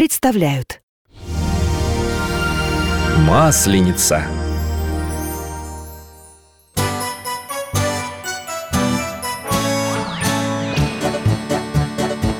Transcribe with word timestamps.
представляют. 0.00 0.80
Масленица. 3.18 4.24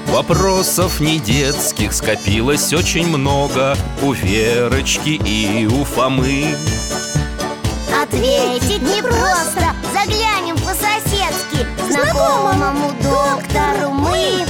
Вопросов 0.06 1.00
не 1.00 1.18
детских 1.18 1.92
скопилось 1.92 2.72
очень 2.72 3.06
много. 3.06 3.76
У 4.00 4.12
Верочки 4.12 5.20
и 5.22 5.66
у 5.66 5.84
Фомы. 5.84 6.54
Ответить 8.02 8.80
непросто 8.80 9.74
Заглянем 9.92 10.56
по-соседски. 10.56 11.66
Знакомому 11.90 12.90
доктору 13.02 13.90
мы 13.90 14.49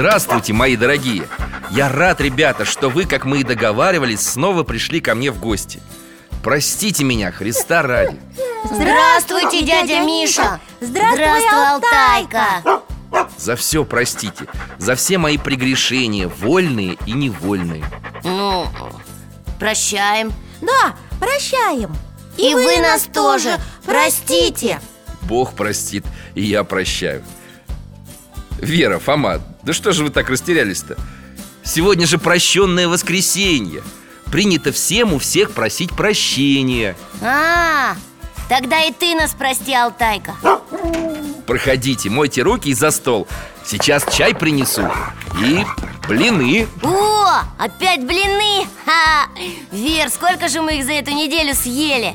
Здравствуйте, 0.00 0.54
мои 0.54 0.76
дорогие! 0.76 1.28
Я 1.70 1.90
рад, 1.90 2.22
ребята, 2.22 2.64
что 2.64 2.88
вы, 2.88 3.04
как 3.04 3.26
мы 3.26 3.40
и 3.40 3.44
договаривались, 3.44 4.22
снова 4.22 4.62
пришли 4.62 4.98
ко 5.02 5.14
мне 5.14 5.30
в 5.30 5.38
гости. 5.38 5.78
Простите 6.42 7.04
меня, 7.04 7.30
Христа 7.30 7.82
ради. 7.82 8.18
Здравствуйте, 8.64 9.60
дядя 9.60 10.00
Миша. 10.00 10.58
Здравствуй, 10.80 11.44
Алтайка. 11.52 12.80
За 13.36 13.56
все 13.56 13.84
простите. 13.84 14.46
За 14.78 14.94
все 14.94 15.18
мои 15.18 15.36
прегрешения, 15.36 16.28
вольные 16.28 16.96
и 17.04 17.12
невольные. 17.12 17.84
Ну, 18.24 18.68
прощаем. 19.58 20.32
Да, 20.62 20.96
прощаем. 21.20 21.94
И 22.38 22.54
вы 22.54 22.78
нас 22.78 23.02
тоже. 23.02 23.58
Простите. 23.84 24.80
Бог 25.20 25.52
простит, 25.52 26.06
и 26.34 26.42
я 26.42 26.64
прощаю. 26.64 27.22
Вера, 28.62 28.98
Фома, 28.98 29.42
да 29.62 29.72
что 29.72 29.92
же 29.92 30.04
вы 30.04 30.10
так 30.10 30.30
растерялись-то? 30.30 30.96
Сегодня 31.62 32.06
же 32.06 32.18
прощенное 32.18 32.88
воскресенье 32.88 33.82
Принято 34.30 34.72
всем 34.72 35.12
у 35.12 35.18
всех 35.18 35.50
просить 35.52 35.90
прощения 35.90 36.96
А, 37.20 37.96
тогда 38.48 38.80
и 38.82 38.92
ты 38.92 39.14
нас 39.14 39.34
прости, 39.38 39.74
Алтайка 39.74 40.34
Проходите, 41.46 42.08
мойте 42.10 42.42
руки 42.42 42.70
и 42.70 42.74
за 42.74 42.90
стол 42.90 43.28
Сейчас 43.64 44.04
чай 44.12 44.34
принесу 44.34 44.88
И 45.42 45.64
блины 46.08 46.66
О, 46.82 47.40
опять 47.58 48.04
блины! 48.04 48.66
Ха! 48.86 49.28
Вер, 49.70 50.08
сколько 50.08 50.48
же 50.48 50.62
мы 50.62 50.78
их 50.78 50.84
за 50.84 50.92
эту 50.92 51.10
неделю 51.10 51.54
съели? 51.54 52.14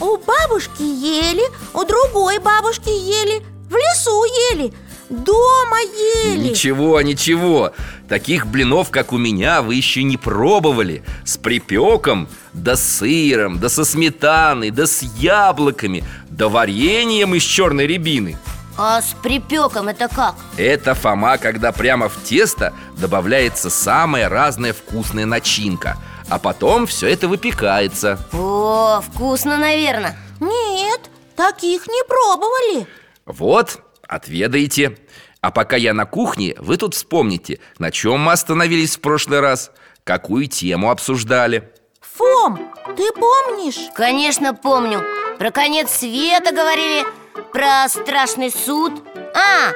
У 0.00 0.16
бабушки 0.16 0.82
ели, 0.82 1.42
у 1.74 1.84
другой 1.84 2.38
бабушки 2.38 2.88
ели 2.88 3.44
В 3.70 3.74
лесу 3.76 4.24
ели, 4.52 4.72
дома 5.12 5.80
ели. 6.24 6.48
Ничего, 6.50 7.00
ничего. 7.00 7.72
Таких 8.08 8.46
блинов, 8.46 8.90
как 8.90 9.12
у 9.12 9.18
меня, 9.18 9.62
вы 9.62 9.74
еще 9.74 10.02
не 10.02 10.16
пробовали. 10.16 11.04
С 11.24 11.36
припеком, 11.36 12.28
да 12.52 12.76
с 12.76 12.98
сыром, 12.98 13.58
да 13.58 13.68
со 13.68 13.84
сметаной, 13.84 14.70
да 14.70 14.86
с 14.86 15.02
яблоками 15.02 16.04
Да 16.28 16.48
вареньем 16.48 17.34
из 17.34 17.42
черной 17.42 17.86
рябины. 17.86 18.36
А 18.76 19.02
с 19.02 19.14
припеком 19.22 19.88
это 19.88 20.08
как? 20.08 20.34
Это 20.56 20.94
Фома, 20.94 21.36
когда 21.36 21.72
прямо 21.72 22.08
в 22.08 22.16
тесто 22.24 22.72
добавляется 22.96 23.68
самая 23.68 24.30
разная 24.30 24.72
вкусная 24.72 25.26
начинка 25.26 25.98
А 26.30 26.38
потом 26.38 26.86
все 26.86 27.08
это 27.08 27.28
выпекается. 27.28 28.18
О, 28.32 29.02
вкусно, 29.02 29.58
наверное 29.58 30.16
Нет, 30.40 31.00
таких 31.36 31.86
не 31.86 32.02
пробовали. 32.04 32.86
Вот, 33.26 33.78
отведайте. 34.14 34.98
А 35.40 35.50
пока 35.50 35.76
я 35.76 35.92
на 35.92 36.04
кухне, 36.06 36.54
вы 36.58 36.76
тут 36.76 36.94
вспомните 36.94 37.58
На 37.78 37.90
чем 37.90 38.20
мы 38.20 38.32
остановились 38.32 38.96
в 38.96 39.00
прошлый 39.00 39.40
раз 39.40 39.72
Какую 40.04 40.46
тему 40.46 40.90
обсуждали. 40.90 41.72
Фом, 42.00 42.58
ты 42.96 43.10
помнишь? 43.12 43.90
Конечно, 43.94 44.54
помню. 44.54 45.02
Про 45.38 45.50
конец 45.50 45.90
света 45.90 46.52
говорили 46.52 47.04
Про 47.52 47.88
страшный 47.88 48.50
суд. 48.50 49.02
А, 49.34 49.72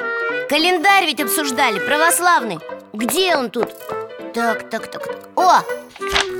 календарь 0.49 1.07
ведь 1.07 1.21
обсуждали, 1.21 1.81
православный. 1.81 2.59
Где 2.93 3.37
он 3.37 3.51
тут? 3.51 3.71
Так, 4.37 4.69
так, 4.69 4.87
так, 4.89 5.07
так. 5.07 5.29
О, 5.35 5.63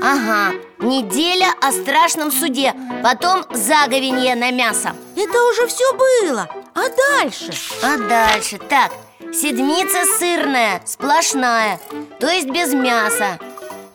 ага, 0.03 0.53
неделя 0.77 1.55
о 1.59 1.71
страшном 1.71 2.31
суде 2.31 2.75
Потом 3.01 3.43
заговенье 3.49 4.35
на 4.35 4.51
мясо. 4.51 4.95
Это 5.15 5.43
уже 5.49 5.65
все 5.65 5.83
было. 5.93 6.47
А 6.75 6.81
дальше? 6.89 7.51
А 7.81 7.97
дальше, 7.97 8.59
так, 8.59 8.91
седмица 9.33 10.05
сырная, 10.19 10.79
сплошная 10.85 11.79
То 12.19 12.27
есть 12.27 12.47
без 12.47 12.71
мяса. 12.71 13.39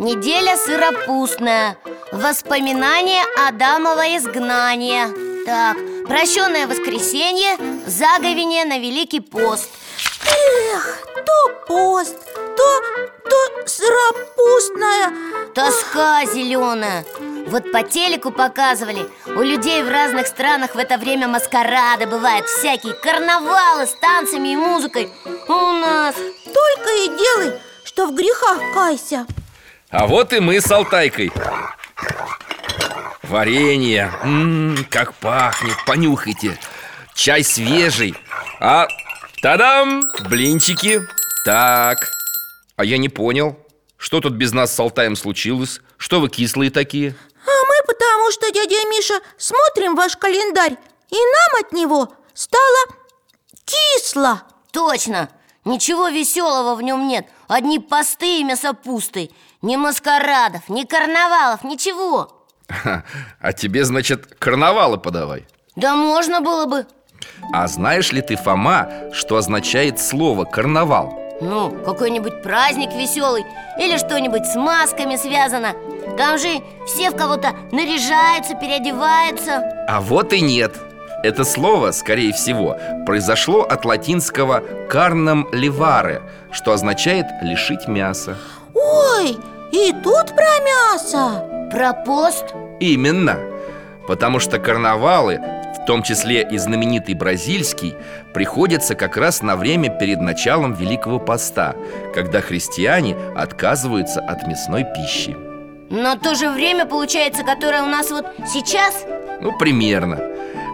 Неделя 0.01 0.57
сыропустная 0.57 1.77
Воспоминания 2.11 3.23
Адамова 3.47 4.17
изгнания. 4.17 5.11
Так, 5.47 5.77
прощенное 6.13 6.67
воскресенье 6.67 7.57
Заговение 7.87 8.67
на 8.67 8.79
Великий 8.79 9.21
пост. 9.21 9.71
Эх, 10.27 10.99
то 11.25 11.67
пост, 11.67 12.17
то, 12.35 12.81
то 13.31 13.67
сыропустная 13.67 15.11
Тоска 15.55 16.27
зеленая 16.27 17.07
Вот 17.47 17.73
по 17.73 17.83
телеку 17.83 18.31
показывали. 18.31 19.09
У 19.27 19.41
людей 19.41 19.83
в 19.83 19.89
разных 19.89 20.27
странах 20.27 20.75
в 20.75 20.79
это 20.79 20.99
время 20.99 21.29
маскарады 21.29 22.07
бывают 22.07 22.45
Всякие. 22.47 22.93
Карнавалы 22.93 23.87
с 23.87 23.95
танцами 23.95 24.51
и 24.51 24.57
музыкой. 24.57 25.11
А 25.49 25.53
У 25.55 25.73
нас? 25.73 26.15
Только 26.15 26.91
и 26.91 27.09
делай, 27.09 27.59
что 27.85 28.07
в 28.07 28.15
грехах 28.15 28.61
кайся. 28.75 29.27
А 29.89 30.07
вот 30.07 30.35
и 30.35 30.41
мы 30.41 30.61
с 30.61 30.71
Алтайкой 30.71 31.33
Варенье, 33.23 34.13
М, 34.23 34.87
как 34.91 35.15
пахнет, 35.15 35.77
понюхайте. 35.87 36.59
Чай 37.15 37.45
свежий. 37.45 38.15
А, 38.61 38.87
тадам, 39.43 40.03
блинчики. 40.29 41.01
Так, 41.45 42.11
а 42.77 42.85
я 42.85 42.99
не 42.99 43.09
понял 43.09 43.59
Что 43.97 44.21
тут 44.21 44.35
без 44.35 44.53
нас 44.53 44.73
с 44.75 44.79
Алтаем 44.79 45.17
случилось? 45.17 45.81
Что 45.97 46.21
вы 46.21 46.29
кислые 46.29 46.71
такие? 46.71 47.17
А 47.45 47.51
мы 47.69 47.75
потому 47.87 48.31
что, 48.31 48.51
дядя 48.53 48.77
Миша, 48.89 49.15
смотрим 49.39 49.97
ваш 49.97 50.17
календарь 50.17 50.77
И 51.11 51.17
нам 51.17 51.65
от 51.65 51.73
него 51.73 52.13
стало 52.35 52.97
кисло. 53.65 54.43
Точно! 54.71 55.29
Ничего 55.65 56.09
веселого 56.09 56.75
в 56.75 56.83
нем 56.83 57.07
нет. 57.07 57.27
Одни 57.47 57.79
посты 57.79 58.41
и 58.41 58.45
мясопусты 58.45 59.31
Ни 59.63 59.77
маскарадов, 59.77 60.69
ни 60.69 60.83
карнавалов, 60.85 61.63
ничего. 61.63 62.47
А 63.41 63.53
тебе, 63.53 63.85
значит, 63.85 64.35
карнавалы 64.41 64.99
подавай. 64.99 65.47
Да 65.77 65.95
можно 65.95 66.41
было 66.41 66.67
бы. 66.67 66.87
А 67.53 67.69
знаешь 67.69 68.11
ли 68.13 68.23
ты, 68.23 68.35
Фома, 68.35 68.91
что 69.13 69.37
означает 69.37 70.01
слово 70.01 70.45
«карнавал»? 70.45 71.19
Ну, 71.41 71.71
какой-нибудь 71.85 72.43
праздник 72.43 72.93
веселый 72.93 73.45
Или 73.77 73.99
что-нибудь 73.99 74.47
с 74.47 74.55
масками 74.55 75.17
связано. 75.17 75.75
Там 76.17 76.39
же 76.39 76.63
все 76.87 77.11
в 77.11 77.17
кого-то 77.17 77.53
наряжаются, 77.73 78.55
переодеваются. 78.55 79.87
А 79.89 80.01
вот 80.01 80.33
и 80.33 80.41
нет. 80.41 80.77
Это 81.23 81.45
слово, 81.45 81.93
скорее 81.93 82.33
всего, 82.33 82.77
произошло 83.07 83.63
от 83.63 83.85
латинского 83.85 84.61
«carnam 84.89 85.49
levare», 85.53 86.23
что 86.51 86.73
означает 86.73 87.27
«лишить 87.43 87.87
мяса» 87.87 88.37
Ой, 88.93 89.39
и 89.73 89.93
тут 90.03 90.29
про 90.35 90.59
мясо. 90.65 91.69
Про 91.71 91.93
пост? 91.95 92.45
Именно. 92.81 93.39
Потому 94.07 94.39
что 94.39 94.59
карнавалы, 94.59 95.41
в 95.81 95.87
том 95.87 96.03
числе 96.03 96.43
и 96.43 96.59
знаменитый 96.59 97.15
бразильский, 97.15 97.95
приходятся 98.35 98.95
как 98.95 99.17
раз 99.17 99.43
на 99.43 99.57
время 99.57 99.89
перед 99.89 100.21
началом 100.21 100.75
Великого 100.75 101.19
Поста 101.19 101.75
Когда 102.15 102.41
христиане 102.41 103.17
отказываются 103.37 104.21
от 104.21 104.47
мясной 104.47 104.85
пищи. 104.85 105.37
Но 105.89 106.17
то 106.17 106.35
же 106.35 106.51
время, 106.51 106.87
получается, 106.87 107.45
которое 107.45 107.83
у 107.83 107.87
нас 107.87 108.11
вот 108.11 108.27
сейчас? 108.47 109.07
Ну, 109.41 109.57
примерно 109.59 110.32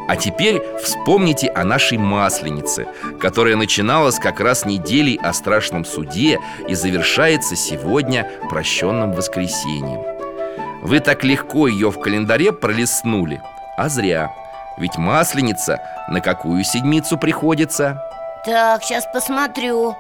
а 0.08 0.16
теперь 0.16 0.62
вспомните 0.82 1.49
о 1.49 1.64
нашей 1.64 1.99
Масленице 1.99 2.87
Которая 3.20 3.56
начиналась 3.56 4.19
как 4.19 4.40
раз 4.40 4.64
неделей 4.64 5.20
о 5.22 5.34
страшном 5.34 5.84
суде 5.84 6.38
И 6.66 6.75
завершается 6.75 7.55
сегодня 7.55 8.28
прощенным 8.49 9.12
воскресеньем 9.12 10.02
Вы 10.82 11.00
так 11.00 11.25
легко 11.25 11.69
ее 11.69 11.90
в 11.90 12.00
календаре 12.00 12.52
пролистнули 12.52 13.43
А 13.76 13.90
зря 13.90 14.32
Ведь 14.78 14.96
Масленица 14.96 15.78
на 16.08 16.22
какую 16.22 16.64
седмицу 16.64 17.19
приходится? 17.19 18.02
Так, 18.46 18.82
сейчас 18.82 19.05
посмотрю 19.12 19.94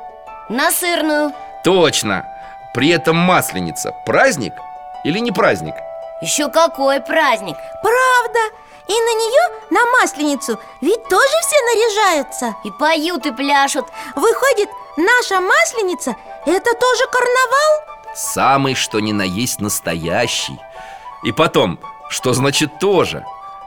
На 0.48 0.70
сырную 0.70 1.32
Точно! 1.62 2.24
При 2.72 2.88
этом 2.88 3.16
Масленица 3.16 3.92
праздник 4.06 4.54
или 5.04 5.18
не 5.18 5.32
праздник? 5.32 5.74
Еще 6.20 6.48
какой 6.48 7.00
праздник! 7.00 7.56
Правда! 7.82 8.40
И 8.88 8.92
на 8.92 9.14
нее, 9.14 9.60
на 9.70 9.84
Масленицу, 9.92 10.58
ведь 10.80 11.04
тоже 11.04 11.34
все 11.42 11.56
наряжаются. 11.62 12.56
И 12.64 12.70
поют, 12.70 13.26
и 13.26 13.30
пляшут. 13.30 13.86
Выходит, 14.16 14.70
наша 14.96 15.40
Масленица– 15.40 16.16
это 16.46 16.74
тоже 16.74 17.04
карнавал? 17.12 18.14
Самый, 18.14 18.74
что 18.74 18.98
ни 19.00 19.12
на 19.12 19.22
есть 19.22 19.60
настоящий. 19.60 20.58
И 21.22 21.32
потом, 21.32 21.78
что 22.08 22.32
значит 22.32 22.78
тоже? 22.78 23.24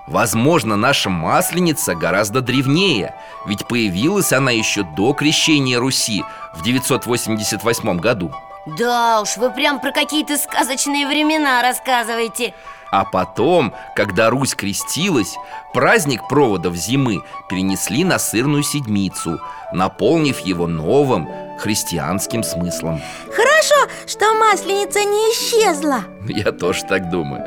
Возможно, 0.08 0.76
наша 0.76 1.10
Масленица 1.10 1.94
гораздо 1.94 2.42
древнее 2.42 3.16
Ведь 3.46 3.68
появилась 3.68 4.34
она 4.34 4.50
еще 4.50 4.82
до 4.84 5.14
крещения 5.14 5.80
Руси 5.80 6.26
в 6.56 6.64
988 6.64 8.00
году 8.00 8.34
Да 8.66 9.22
уж, 9.22 9.38
вы 9.38 9.50
прям 9.52 9.80
про 9.80 9.92
какие-то 9.92 10.38
сказочные 10.38 11.08
времена 11.08 11.62
рассказываете. 11.62 12.54
А 12.92 13.06
потом, 13.06 13.74
когда 13.96 14.30
Русь 14.30 14.54
крестилась, 14.54 15.36
праздник 15.74 16.28
проводов 16.28 16.76
зимы 16.76 17.22
перенесли 17.50 18.04
на 18.04 18.20
сырную 18.20 18.64
седмицу 18.64 19.40
Наполнив 19.72 20.40
его 20.40 20.68
новым 20.68 21.30
христианским 21.58 22.44
смыслом. 22.44 23.02
Хорошо, 23.34 23.90
что 24.06 24.34
Масленица 24.34 25.00
не 25.00 25.32
исчезла. 25.32 26.04
Я 26.28 26.52
тоже 26.52 26.84
так 26.84 27.10
думаю. 27.10 27.46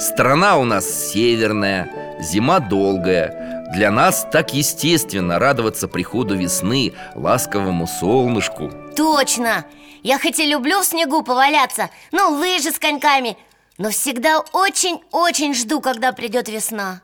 Страна 0.00 0.56
у 0.56 0.64
нас 0.64 0.86
северная, 1.12 2.16
зима 2.20 2.60
долгая. 2.60 3.66
Для 3.74 3.90
нас 3.90 4.26
так 4.32 4.54
естественно 4.54 5.38
радоваться 5.38 5.88
приходу 5.88 6.34
весны, 6.34 6.94
ласковому 7.14 7.86
солнышку. 7.86 8.70
Точно! 8.96 9.64
Я 10.06 10.20
хоть 10.20 10.38
и 10.38 10.46
люблю 10.46 10.82
в 10.82 10.84
снегу 10.84 11.24
поваляться 11.24 11.90
Ну, 12.12 12.38
лыжи 12.38 12.70
с 12.70 12.78
коньками 12.78 13.36
Но 13.76 13.90
всегда 13.90 14.38
очень-очень 14.52 15.52
жду, 15.52 15.80
когда 15.80 16.12
придет 16.12 16.48
весна. 16.48 17.02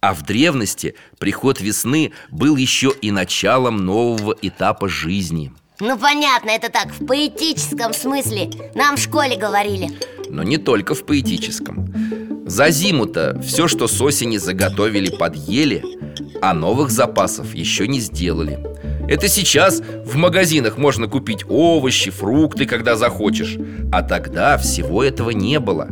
А 0.00 0.14
в 0.14 0.22
древности 0.22 0.94
приход 1.18 1.60
весны 1.60 2.12
был 2.30 2.56
еще 2.56 2.90
и 3.02 3.10
началом 3.10 3.84
нового 3.84 4.34
этапа 4.40 4.88
жизни. 4.88 5.52
Ну, 5.78 5.98
понятно, 5.98 6.48
это 6.48 6.70
так, 6.70 6.88
в 6.88 7.04
поэтическом 7.04 7.92
смысле. 7.92 8.50
Нам 8.74 8.96
в 8.96 9.00
школе 9.00 9.36
говорили. 9.36 9.90
Но 10.30 10.42
не 10.42 10.56
только 10.56 10.94
в 10.94 11.04
поэтическом. 11.04 11.92
За 12.46 12.70
зиму-то 12.70 13.38
все, 13.42 13.68
что 13.68 13.86
с 13.86 14.00
осени 14.00 14.38
заготовили, 14.38 15.14
подъели 15.14 15.84
А 16.40 16.54
новых 16.54 16.90
запасов 16.90 17.54
еще 17.54 17.86
не 17.86 18.00
сделали 18.00 18.58
Это 19.08 19.28
сейчас 19.28 19.82
в 20.04 20.16
магазинах 20.16 20.78
можно 20.78 21.08
купить 21.08 21.44
овощи, 21.48 22.10
фрукты, 22.10 22.66
когда 22.66 22.96
захочешь. 22.96 23.56
А 23.92 24.02
тогда 24.02 24.56
всего 24.58 25.02
этого 25.02 25.30
не 25.30 25.58
было. 25.58 25.88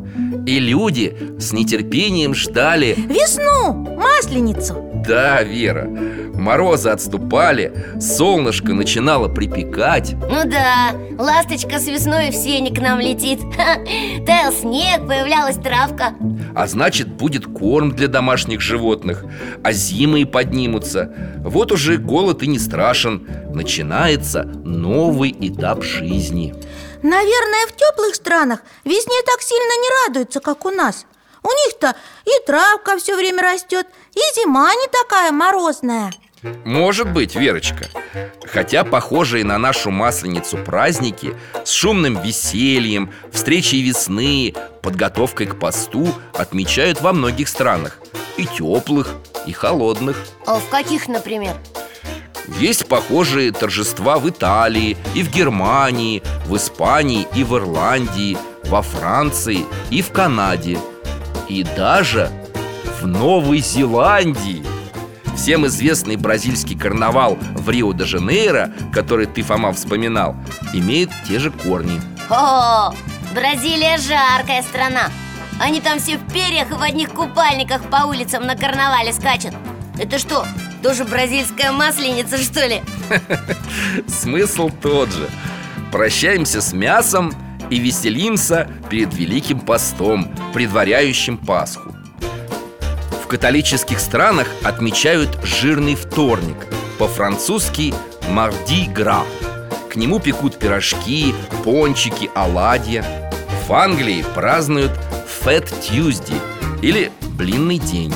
И 0.47 0.59
люди 0.59 1.17
с 1.39 1.53
нетерпением 1.53 2.35
ждали. 2.35 2.95
Весну, 2.97 3.73
Масленицу. 3.97 4.87
Да, 5.07 5.43
Вера, 5.43 5.89
морозы 6.35 6.91
отступали, 6.91 7.73
солнышко 8.01 8.75
начинало 8.75 9.29
припекать. 9.29 10.15
Ну 10.15 10.49
да, 10.49 10.93
ласточка 11.19 11.79
с 11.79 11.87
весной 11.87 12.31
в 12.31 12.35
сене 12.35 12.75
к 12.75 12.81
нам 12.81 13.01
летит. 13.01 13.41
Таял 14.27 14.53
снег, 14.53 15.07
появлялась 15.07 15.57
травка. 15.57 16.15
А 16.55 16.67
значит, 16.67 17.09
будет 17.09 17.47
корм 17.47 17.93
для 17.93 18.09
домашних 18.09 18.61
животных 18.61 19.25
А 19.63 19.73
зимы 19.73 20.23
и 20.23 20.25
поднимутся. 20.25 21.13
Вот 21.39 21.73
уже 21.73 21.97
голод 21.97 22.43
и 22.43 22.47
не 22.47 22.59
страшен 23.01 23.27
Начинается 23.55 24.45
новый 24.45 25.35
этап 25.41 25.83
жизни. 25.83 26.55
Наверное, 27.03 27.67
в 27.67 27.77
теплых 27.77 28.15
странах 28.15 28.61
весне 28.85 29.17
так 29.27 29.41
сильно 29.43 29.73
не 29.83 30.07
радуются, 30.07 30.41
как 30.41 30.65
у 30.67 30.71
нас. 30.71 31.07
У 31.43 31.49
них-то 31.49 31.97
и 32.25 32.47
травка 32.47 32.99
все 32.99 33.17
время 33.17 33.43
растет, 33.43 33.87
и 34.15 34.21
зима 34.41 34.73
не 34.75 34.87
такая 34.89 35.33
морозная. 35.33 36.13
Может 36.65 37.13
быть, 37.13 37.35
Верочка. 37.35 37.89
Хотя 38.47 38.85
похожие 38.85 39.45
на 39.45 39.59
нашу 39.59 39.91
масленицу 39.91 40.57
праздники 40.57 41.37
С 41.65 41.71
шумным 41.71 42.21
весельем, 42.23 43.13
встречей 43.31 43.83
весны, 43.83 44.55
подготовкой 44.83 45.47
к 45.47 45.59
посту 45.59 46.09
Отмечают 46.33 47.03
во 47.03 47.13
многих 47.13 47.49
странах. 47.49 47.99
И 48.39 48.47
теплых, 48.47 49.17
и 49.47 49.53
холодных. 49.53 50.17
А 50.47 50.59
в 50.59 50.69
каких, 50.71 51.09
например? 51.09 51.57
Есть 52.59 52.89
похожие 52.89 53.53
торжества 53.53 54.19
в 54.19 54.29
Италии 54.29 54.97
и 55.15 55.23
в 55.23 55.31
Германии, 55.31 56.23
в 56.47 56.57
Испании 56.57 57.27
и 57.35 57.45
в 57.45 57.57
Ирландии, 57.57 58.37
во 58.65 58.83
Франции 58.83 59.65
и 59.91 60.03
в 60.03 60.11
Канаде. 60.11 60.79
И 61.49 61.63
даже 61.63 62.31
в 63.01 63.07
Новой 63.07 63.61
Зеландии. 63.61 64.65
Всем 65.37 65.67
известный 65.67 66.17
бразильский 66.17 66.79
карнавал 66.79 67.39
в 67.55 67.71
Рио-де-Жанейро, 67.71 68.73
который 68.93 69.27
ты, 69.27 69.43
Фома, 69.43 69.73
вспоминал, 69.73 70.37
имеет 70.75 71.11
те 71.27 71.39
же 71.39 71.51
корни. 71.51 72.01
О, 72.29 72.93
Бразилия 73.35 73.97
жаркая 73.97 74.63
страна. 74.63 75.09
Они 75.61 75.81
там 75.81 75.99
все 75.99 76.19
в 76.19 76.33
перьях 76.33 76.71
и 76.71 76.75
в 76.75 76.83
одних 76.83 77.11
купальниках 77.11 77.83
по 77.89 78.07
улицам 78.07 78.47
на 78.47 78.57
карнавале 78.57 79.13
скачут. 79.13 79.55
Это 79.99 80.19
что, 80.19 80.45
тоже 80.83 81.05
бразильская 81.05 81.73
масленица, 81.73 82.39
что 82.39 82.67
ли? 82.67 82.83
Смысл 84.09 84.71
тот 84.83 85.11
же. 85.13 85.29
Прощаемся 85.93 86.61
с 86.61 86.73
мясом 86.73 87.35
и 87.71 87.79
веселимся 87.79 88.69
перед 88.89 89.15
Великим 89.15 89.61
постом, 89.61 90.35
предваряющим 90.53 91.39
Пасху. 91.39 91.95
В 93.23 93.27
католических 93.27 94.01
странах 94.01 94.49
отмечают 94.65 95.39
жирный 95.45 95.95
вторник 95.95 96.57
По-французски 96.99 97.95
«марди 98.29 98.87
гра» 98.87 99.23
К 99.89 99.95
нему 99.97 100.19
пекут 100.19 100.59
пирожки, 100.59 101.33
пончики, 101.65 102.29
оладья 102.35 103.05
В 103.69 103.73
Англии 103.73 104.25
празднуют 104.35 104.91
«Fat 105.45 105.73
Tuesday» 105.81 106.41
или 106.83 107.13
«Блинный 107.37 107.79
день» 107.79 108.13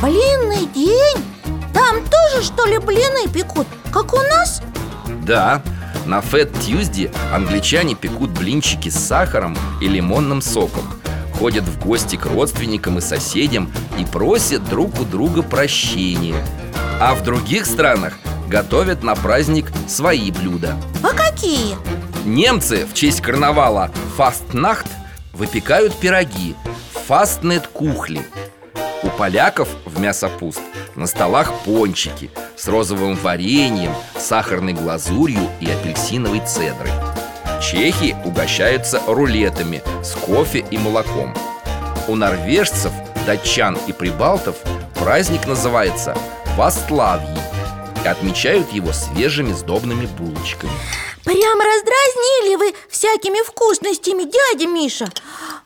Блинный 0.00 0.66
день? 0.66 1.33
Там 1.74 2.04
тоже, 2.04 2.44
что 2.44 2.64
ли, 2.66 2.78
блины 2.78 3.28
пекут, 3.28 3.66
как 3.92 4.14
у 4.14 4.18
нас? 4.18 4.62
Да, 5.24 5.60
на 6.06 6.20
Fat 6.20 6.52
Tuesday 6.52 7.14
англичане 7.32 7.94
пекут 7.94 8.30
блинчики 8.30 8.88
с 8.88 8.94
сахаром 8.94 9.56
и 9.80 9.88
лимонным 9.88 10.40
соком 10.40 10.84
Ходят 11.38 11.64
в 11.64 11.84
гости 11.84 12.16
к 12.16 12.26
родственникам 12.26 12.98
и 12.98 13.00
соседям 13.00 13.72
и 13.98 14.04
просят 14.04 14.68
друг 14.68 15.00
у 15.00 15.04
друга 15.04 15.42
прощения 15.42 16.36
А 17.00 17.14
в 17.14 17.24
других 17.24 17.66
странах 17.66 18.14
готовят 18.48 19.02
на 19.02 19.16
праздник 19.16 19.66
свои 19.88 20.30
блюда 20.30 20.76
А 21.02 21.08
какие? 21.08 21.76
Немцы 22.24 22.86
в 22.86 22.94
честь 22.94 23.20
карнавала 23.20 23.90
Фастнахт 24.16 24.86
выпекают 25.32 25.98
пироги 25.98 26.54
Фастнет 27.06 27.66
кухли 27.66 28.24
У 29.02 29.08
поляков 29.08 29.68
в 29.84 29.98
мясопуст 29.98 30.60
на 30.96 31.06
столах 31.06 31.52
пончики 31.64 32.30
С 32.56 32.68
розовым 32.68 33.16
вареньем, 33.16 33.94
сахарной 34.18 34.72
глазурью 34.72 35.50
и 35.60 35.70
апельсиновой 35.70 36.40
цедрой. 36.46 36.92
Чехи 37.60 38.16
угощаются 38.24 39.00
рулетами 39.06 39.82
с 40.02 40.12
кофе 40.12 40.64
и 40.70 40.78
молоком. 40.78 41.34
У 42.08 42.16
норвежцев, 42.16 42.92
датчан 43.26 43.78
и 43.86 43.92
прибалтов 43.92 44.56
праздник 44.94 45.46
называется 45.46 46.16
Вастлавьи 46.56 47.38
И 48.04 48.08
отмечают 48.08 48.70
его 48.72 48.92
свежими 48.92 49.52
сдобными 49.52 50.06
булочками. 50.06 50.72
Прямо 51.24 51.64
раздразнили 51.64 52.56
вы 52.56 52.74
всякими 52.90 53.42
вкусностями, 53.42 54.24
дядя 54.24 54.66
Миша. 54.66 55.10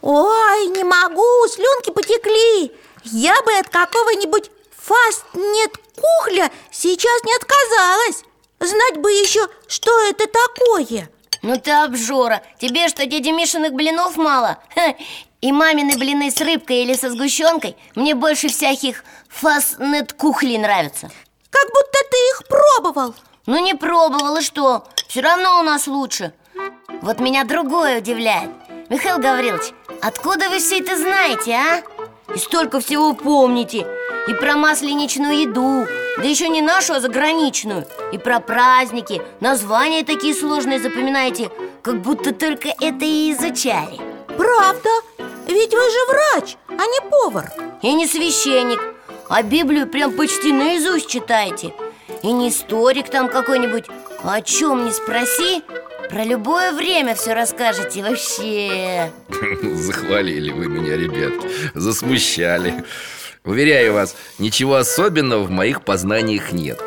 Ой, 0.00 0.66
не 0.66 0.85
могу, 0.85 1.49
слюнки 1.49 1.90
потекли. 1.90 2.73
Я 3.02 3.42
бы 3.42 3.52
от 3.54 3.68
какого-нибудь 3.68 4.50
фаст 4.88 5.25
нет 5.35 5.73
кухля 5.97 6.50
сейчас 6.71 7.23
не 7.25 7.35
отказалась. 7.37 8.25
Знать 8.61 8.97
бы 8.99 9.11
еще, 9.12 9.47
что 9.66 9.90
это 10.09 10.25
такое. 10.26 11.11
Ну 11.42 11.59
ты 11.59 11.71
обжора. 11.71 12.42
Тебе 12.59 12.88
что, 12.88 13.07
дяди 13.07 13.28
Мишиных 13.28 13.73
блинов 13.73 14.16
мало? 14.16 14.59
Ха, 14.75 14.95
И 15.40 15.52
мамины 15.52 15.97
блины 15.97 16.30
с 16.30 16.40
рыбкой 16.40 16.83
или 16.83 16.95
со 16.95 17.11
сгущенкой 17.11 17.76
Мне 17.95 18.14
больше 18.14 18.49
всяких 18.49 19.04
фастнет 19.28 20.12
кухлей 20.14 20.59
нравятся. 20.59 21.11
Как 21.50 21.66
будто 21.66 21.99
ты 22.11 22.16
их 22.30 22.42
пробовал. 22.49 23.14
Ну 23.47 23.62
не 23.62 23.75
пробовал, 23.75 24.37
и 24.38 24.42
что? 24.42 24.85
Все 25.07 25.21
равно 25.21 25.61
у 25.61 25.62
нас 25.62 25.87
лучше. 25.87 26.33
Вот 27.02 27.21
меня 27.21 27.45
другое 27.45 27.99
удивляет. 27.99 28.50
Михаил 28.88 29.18
Гаврилович, 29.18 29.73
откуда 30.02 30.49
вы 30.49 30.59
все 30.59 30.80
это 30.80 30.97
знаете, 30.97 31.52
а? 31.52 31.83
И 32.35 32.38
столько 32.38 32.80
всего 32.80 33.12
помните 33.14 33.87
И 34.28 34.35
про 34.35 34.56
масленичную 34.56 35.40
еду 35.40 35.87
Да 36.18 36.25
еще 36.25 36.49
не 36.49 36.61
нашу, 36.61 36.94
а 36.94 37.00
заграничную. 37.00 37.87
И 38.12 38.18
про 38.18 38.40
праздники 38.40 39.23
Названия 39.40 40.04
такие 40.04 40.35
сложные 40.35 40.80
запоминаете 40.80 41.50
Как 41.82 42.02
будто 42.02 42.35
только 42.35 42.68
это 42.80 43.04
и 43.04 43.32
изучали 43.32 43.99
Правда, 44.38 44.90
ведь 45.49 45.73
вы 45.75 45.80
же 45.80 46.06
врач, 46.06 46.56
а 46.68 46.87
не 46.87 47.11
повар. 47.11 47.50
Я 47.82 47.92
не 47.94 48.06
священник. 48.06 48.80
А 49.28 49.42
Библию 49.42 49.88
прям 49.88 50.12
почти 50.12 50.52
наизусть 50.52 51.08
читаете. 51.08 51.75
И 52.23 52.30
не 52.30 52.50
историк 52.50 53.08
там 53.08 53.28
какой-нибудь. 53.28 53.87
А 54.23 54.35
о 54.35 54.42
чем 54.42 54.85
не 54.85 54.92
спроси? 54.92 55.64
Про 56.08 56.25
любое 56.25 56.73
время 56.73 57.16
все 57.16 57.35
расскажете 57.35 58.02
вообще. 58.02 59.11
Захвалили 59.75 60.52
вы 60.52 60.68
меня, 60.68 60.97
ребятки. 60.97 61.49
Засмущали 61.75 62.85
Уверяю 63.49 63.95
вас, 63.95 64.14
ничего 64.38 64.75
особенного 64.76 65.43
в 65.43 65.50
моих 65.50 65.83
познаниях 65.83 66.52
нет. 66.52 66.83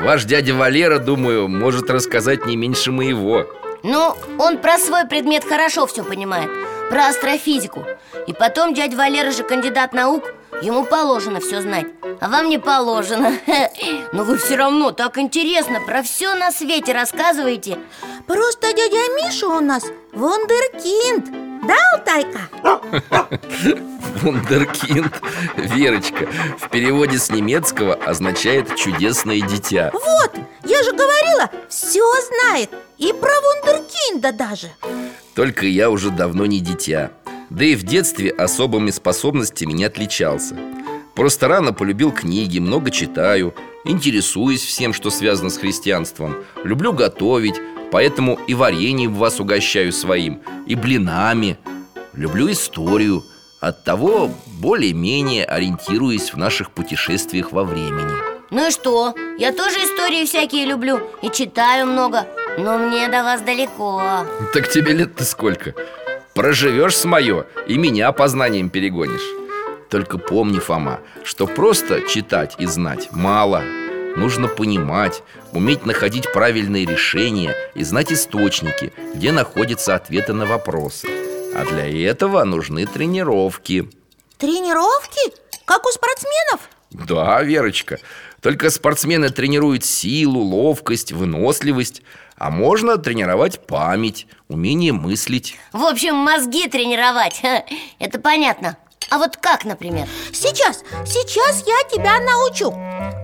Ваш 0.00 0.24
дядя 0.24 0.54
Валера, 0.54 0.98
думаю, 0.98 1.48
может 1.48 1.88
рассказать 1.88 2.44
не 2.44 2.54
меньше 2.54 2.92
моего. 2.92 3.46
Ну, 3.82 4.14
он 4.38 4.58
про 4.58 4.76
свой 4.76 5.06
предмет 5.06 5.42
хорошо 5.42 5.86
все 5.86 6.04
понимает. 6.04 6.50
Про 6.90 7.06
астрофизику. 7.06 7.86
И 8.26 8.34
потом 8.34 8.74
дядя 8.74 8.94
Валера 8.94 9.30
же 9.30 9.42
кандидат 9.42 9.94
наук 9.94 10.24
Ему 10.60 10.84
положено 10.84 11.40
все 11.40 11.62
знать. 11.62 11.86
А 12.20 12.28
вам 12.28 12.50
не 12.50 12.58
положено. 12.58 13.32
Но 14.12 14.24
вы 14.24 14.36
все 14.36 14.56
равно 14.56 14.92
так 14.92 15.16
интересно 15.16 15.80
Про 15.80 16.02
все 16.02 16.34
на 16.34 16.52
свете 16.52 16.92
рассказываете. 16.92 17.78
Просто 18.26 18.74
дядя 18.74 18.98
Миша 19.16 19.46
у 19.46 19.60
нас 19.60 19.84
вундеркинд 20.12 21.51
Да, 21.62 21.76
Алтайка? 21.94 22.40
Вундеркинд. 24.22 25.20
Верочка 25.56 26.28
В 26.58 26.68
переводе 26.70 27.18
с 27.18 27.30
немецкого 27.30 27.94
означает 27.94 28.74
«чудесное 28.76 29.40
дитя» 29.40 29.90
Вот, 29.92 30.32
я 30.64 30.82
же 30.82 30.92
говорила, 30.92 31.50
все 31.68 32.04
знает. 32.22 32.70
И 32.98 33.12
про 33.12 33.30
вундеркинда 33.40 34.32
даже. 34.32 34.70
Только 35.34 35.66
я 35.66 35.90
уже 35.90 36.10
давно 36.10 36.46
не 36.46 36.60
дитя. 36.60 37.10
Да 37.50 37.64
и 37.64 37.74
в 37.74 37.82
детстве 37.84 38.30
особыми 38.30 38.90
способностями 38.90 39.72
не 39.72 39.84
отличался 39.84 40.56
Просто 41.14 41.48
рано 41.48 41.72
полюбил 41.72 42.10
книги, 42.10 42.58
много 42.58 42.90
читаю 42.90 43.54
Интересуюсь 43.84 44.62
всем, 44.62 44.92
что 44.92 45.10
связано 45.10 45.50
с 45.50 45.58
христианством. 45.58 46.36
Люблю 46.62 46.92
готовить, 46.92 47.56
поэтому 47.90 48.38
и 48.46 48.54
вареньем 48.54 49.14
вас 49.14 49.40
угощаю 49.40 49.92
своим 49.92 50.40
И 50.66 50.74
блинами. 50.74 51.58
Люблю 52.14 52.50
историю 52.50 53.22
Оттого 53.60 54.30
более-менее 54.46 55.44
ориентируюсь 55.44 56.32
в 56.32 56.36
наших 56.36 56.70
путешествиях 56.72 57.52
во 57.52 57.64
времени. 57.64 58.14
Ну 58.50 58.68
и 58.68 58.70
что? 58.70 59.14
Я 59.38 59.52
тоже 59.52 59.76
истории 59.78 60.24
всякие 60.26 60.66
люблю 60.66 61.00
И 61.22 61.30
читаю 61.30 61.86
много 61.86 62.26
Но 62.58 62.78
мне 62.78 63.08
до 63.08 63.22
вас 63.22 63.40
далеко. 63.42 64.02
Так 64.52 64.68
тебе 64.68 64.92
лет-то 64.92 65.24
сколько? 65.24 65.74
Проживешь 66.34 66.96
с 66.96 67.04
мое 67.04 67.44
и 67.68 67.76
меня 67.76 68.10
познанием 68.12 68.70
перегонишь 68.70 69.41
Только 69.92 70.16
помни, 70.16 70.58
Фома, 70.58 71.00
что 71.22 71.46
просто 71.46 72.00
читать 72.08 72.54
и 72.58 72.64
знать 72.64 73.12
мало. 73.12 73.62
Нужно 74.16 74.48
понимать, 74.48 75.22
уметь 75.52 75.84
находить 75.84 76.32
правильные 76.32 76.86
решения 76.86 77.54
и 77.74 77.84
знать 77.84 78.10
источники, 78.10 78.94
где 79.14 79.32
находятся 79.32 79.94
ответы 79.94 80.32
на 80.32 80.46
вопросы. 80.46 81.08
А 81.54 81.66
для 81.66 82.10
этого 82.10 82.42
нужны 82.44 82.86
тренировки. 82.86 83.90
Тренировки? 84.38 85.34
Как 85.66 85.84
у 85.84 85.90
спортсменов? 85.90 86.70
Да, 86.90 87.42
Верочка 87.42 87.98
Только 88.40 88.70
спортсмены 88.70 89.28
тренируют 89.28 89.84
силу, 89.84 90.40
ловкость, 90.40 91.12
выносливость 91.12 92.02
А 92.36 92.50
можно 92.50 92.96
тренировать 92.96 93.66
память, 93.66 94.26
умение 94.48 94.94
мыслить. 94.94 95.58
В 95.72 95.84
общем, 95.84 96.14
мозги 96.14 96.66
тренировать. 96.66 97.42
Это 97.98 98.18
понятно 98.18 98.78
А 99.12 99.18
вот 99.18 99.36
как, 99.36 99.66
например? 99.66 100.08
Сейчас, 100.32 100.78
сейчас 101.04 101.64
я 101.66 101.82
тебя 101.90 102.18
научу. 102.20 102.72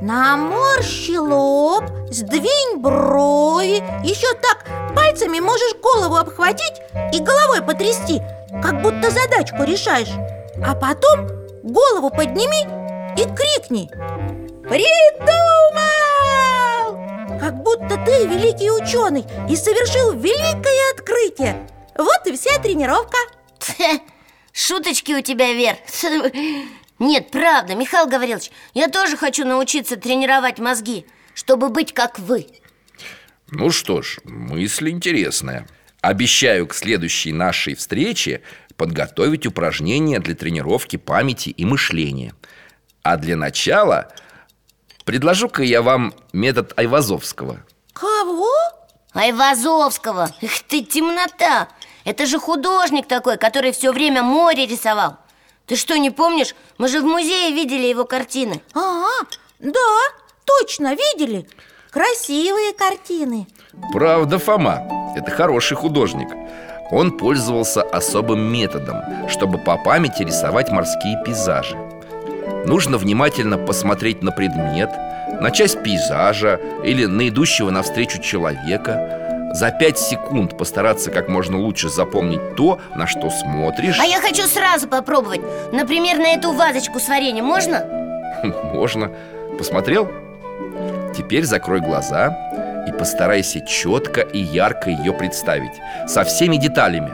Наморщи 0.03 1.17
лоб, 1.17 1.85
сдвинь 2.11 2.77
брови. 2.77 3.83
Еще 4.05 4.31
так 4.35 4.67
пальцами 4.95 5.41
можешь 5.41 5.77
голову 5.83 6.17
обхватить 6.17 6.83
и 7.15 7.21
головой 7.21 7.63
потрясти 7.63 8.21
Как 8.63 8.83
будто 8.83 9.11
задачку 9.11 9.63
решаешь. 9.65 10.13
А 10.63 10.75
потом 10.75 11.27
голову 11.63 12.11
подними 12.11 12.69
и 13.17 13.25
крикни. 13.25 13.89
Придумал! 14.69 14.91
Как 17.41 17.63
будто 17.63 17.97
ты 18.05 18.27
великий 18.27 18.71
ученый 18.71 19.25
и 19.49 19.57
совершил 19.57 20.13
великое 20.13 20.93
открытие. 20.95 21.67
Вот 21.97 22.27
и 22.27 22.37
вся 22.37 22.59
тренировка 22.59 23.17
Шуточки 24.59 25.13
у 25.13 25.21
тебя, 25.21 25.53
Вер. 25.53 25.77
Нет, 26.99 27.31
правда, 27.31 27.77
Михаил 27.77 28.09
Гаврилович 28.09 28.51
Я 28.75 28.89
тоже 28.89 29.17
хочу 29.17 29.45
научиться 29.45 29.97
тренировать 29.97 30.59
мозги 30.59 31.07
Чтобы 31.33 31.69
быть 31.69 31.95
как 31.95 32.19
вы. 32.19 32.49
Ну 33.53 33.71
что 33.71 34.03
ж, 34.03 34.19
мысль 34.25 34.91
интересная. 34.91 35.69
Обещаю 36.01 36.67
к 36.67 36.75
следующей 36.75 37.33
нашей 37.33 37.77
встрече 37.77 38.43
подготовить 38.77 39.47
упражнения 39.47 40.19
для 40.19 40.35
тренировки 40.35 40.97
памяти 40.97 41.51
и 41.51 41.65
мышления. 41.65 42.35
А 43.05 43.17
для 43.17 43.37
начала 43.37 44.13
предложу-ка 45.05 45.63
я 45.63 45.83
вам 45.83 46.13
метод 46.33 46.73
Айвазовского. 46.77 47.65
Кого? 47.93 48.53
Айвазовского? 49.13 50.35
Эх 50.43 50.63
ты, 50.65 50.83
темнота 50.83 51.69
Это 52.09 52.25
же 52.25 52.39
художник 52.39 53.07
такой, 53.07 53.37
который 53.37 53.71
все 53.73 53.93
время 53.93 54.23
море 54.23 54.65
рисовал. 54.65 55.19
Ты 55.67 55.77
что, 55.77 55.99
не 55.99 56.09
помнишь? 56.09 56.55
Мы 56.79 56.89
же 56.89 57.03
в 57.03 57.05
музее 57.05 57.53
видели 57.53 57.87
его 57.87 58.07
картины. 58.07 58.63
Ага, 58.73 59.29
да, 59.59 59.99
точно, 60.47 60.95
видели. 60.95 61.47
Красивые 61.91 62.73
картины. 62.73 63.47
Правда, 63.93 64.39
Фома, 64.39 65.13
это 65.17 65.31
хороший 65.31 65.77
художник. 65.77 66.29
Он 66.91 67.13
пользовался 67.13 67.83
особым 67.83 68.41
методом, 68.41 69.29
чтобы 69.29 69.59
по 69.59 69.77
памяти 69.77 70.23
рисовать 70.23 70.71
морские 70.71 71.23
пейзажи. 71.27 71.77
Нужно 72.65 72.97
внимательно 72.97 73.59
посмотреть 73.59 74.23
на 74.23 74.33
предмет, 74.33 74.89
на 75.43 75.51
часть 75.51 75.83
пейзажа 75.83 76.59
или 76.83 77.05
на 77.05 77.29
идущего 77.29 77.69
навстречу 77.69 78.23
человека 78.23 79.28
За 79.53 79.71
пять 79.71 79.99
секунд 79.99 80.57
постараться 80.57 81.11
как 81.11 81.29
можно 81.29 81.59
лучше 81.59 81.89
запомнить 81.89 82.57
то, 82.57 82.79
на 82.95 83.07
что 83.07 83.31
смотришь. 83.31 83.99
А 84.01 84.05
я 84.05 84.21
хочу 84.21 84.43
сразу 84.43 84.89
попробовать. 84.89 85.41
Например, 85.73 86.19
на 86.19 86.35
эту 86.35 86.53
вазочку 86.53 87.01
с 87.01 87.09
вареньем 87.09 87.45
можно? 87.45 87.85
Можно. 88.73 89.11
Посмотрел? 89.57 90.09
Теперь 91.17 91.45
закрой 91.45 91.81
глаза 91.81 92.85
и 92.87 92.93
постарайся 92.93 93.61
четко 93.67 94.21
и 94.21 94.39
ярко 94.39 94.91
ее 94.91 95.13
представить. 95.13 95.73
Со 96.07 96.25
всеми 96.25 96.57
деталями. 96.57 97.11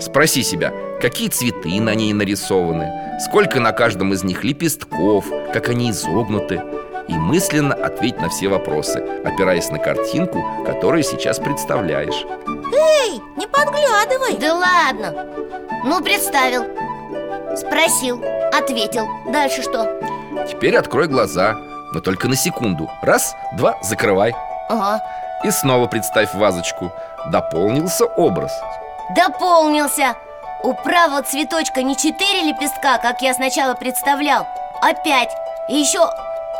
Спроси 0.00 0.42
себя, 0.42 0.72
какие 1.00 1.28
цветы 1.28 1.80
на 1.80 1.94
ней 1.94 2.12
нарисованы 2.12 3.08
Сколько 3.18 3.58
на 3.58 3.72
каждом 3.72 4.12
из 4.12 4.22
них 4.22 4.44
лепестков, 4.44 5.26
как 5.52 5.68
они 5.68 5.90
изогнуты 5.90 6.62
И 7.08 7.14
мысленно 7.14 7.74
ответь 7.74 8.20
на 8.20 8.28
все 8.28 8.48
вопросы, 8.48 8.98
опираясь 9.24 9.70
на 9.70 9.78
картинку, 9.78 10.44
которую 10.64 11.02
сейчас 11.02 11.38
представляешь. 11.38 12.26
Эй, 12.46 13.20
не 13.36 13.46
подглядывай! 13.46 14.36
Да 14.38 14.54
ладно! 14.54 15.26
Ну, 15.84 16.02
представил. 16.02 16.64
Спросил, 17.56 18.22
ответил. 18.52 19.08
Дальше 19.32 19.62
что? 19.62 20.00
Теперь 20.48 20.76
открой 20.76 21.08
глаза, 21.08 21.54
но 21.94 22.00
только 22.00 22.28
на 22.28 22.36
секунду. 22.36 22.90
Раз, 23.02 23.34
два, 23.56 23.78
закрывай. 23.82 24.34
Ага. 24.68 25.02
И 25.44 25.50
снова 25.50 25.86
представь 25.86 26.34
вазочку. 26.34 26.92
Дополнился 27.30 28.04
образ. 28.04 28.52
Дополнился! 29.16 30.14
У 30.62 30.74
правого 30.74 31.22
цветочка 31.22 31.82
не 31.82 31.96
четыре 31.96 32.42
лепестка, 32.42 32.98
как 32.98 33.22
я 33.22 33.32
сначала 33.32 33.74
представлял. 33.74 34.46
А 34.82 34.92
пять 34.92 35.30
И 35.68 35.76
еще 35.76 36.00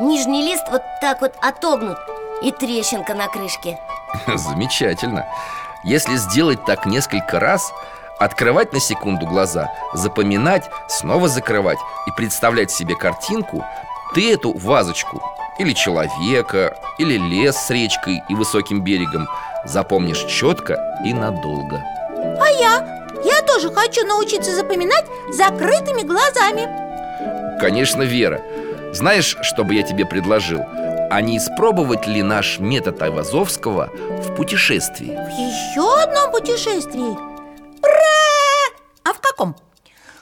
нижний 0.00 0.42
лист 0.42 0.64
вот 0.70 0.82
так 1.00 1.20
вот 1.20 1.34
отогнут 1.40 1.98
И 2.42 2.52
трещинка 2.52 3.14
на 3.14 3.28
крышке. 3.28 3.78
Замечательно. 4.34 5.26
Если 5.84 6.16
сделать 6.16 6.64
так 6.64 6.86
несколько 6.86 7.38
раз 7.40 7.72
Открывать 8.18 8.72
на 8.72 8.80
секунду 8.80 9.26
глаза 9.26 9.72
Запоминать, 9.94 10.68
снова 10.88 11.28
закрывать 11.28 11.78
И 12.06 12.10
представлять 12.16 12.70
себе 12.70 12.96
картинку 12.96 13.64
Ты 14.14 14.32
эту 14.32 14.52
вазочку 14.58 15.22
Или 15.58 15.72
человека 15.72 16.76
Или 16.98 17.16
лес 17.16 17.56
с 17.56 17.70
речкой 17.70 18.22
и 18.28 18.34
высоким 18.34 18.82
берегом 18.82 19.28
Запомнишь 19.64 20.24
четко 20.24 20.78
и 21.04 21.12
надолго. 21.12 21.82
А 22.40 22.48
я? 22.48 23.06
Я 23.24 23.42
тоже 23.42 23.70
хочу 23.72 24.06
научиться 24.06 24.54
запоминать 24.54 25.04
закрытыми 25.30 26.02
глазами. 26.02 27.58
Конечно, 27.60 28.02
Вера 28.02 28.40
Знаешь, 28.98 29.36
что 29.42 29.62
бы 29.62 29.76
я 29.76 29.84
тебе 29.84 30.04
предложил? 30.04 30.64
А 30.66 31.20
не 31.20 31.38
испробовать 31.38 32.08
ли 32.08 32.20
наш 32.20 32.58
метод 32.58 33.00
Айвазовского 33.00 33.92
в 33.94 34.34
путешествии? 34.34 35.12
В 35.12 35.30
еще 35.30 36.02
одном 36.02 36.32
путешествии 36.32 37.12
Ура! 37.80 38.74
А 39.04 39.12
в 39.12 39.20
каком? 39.20 39.54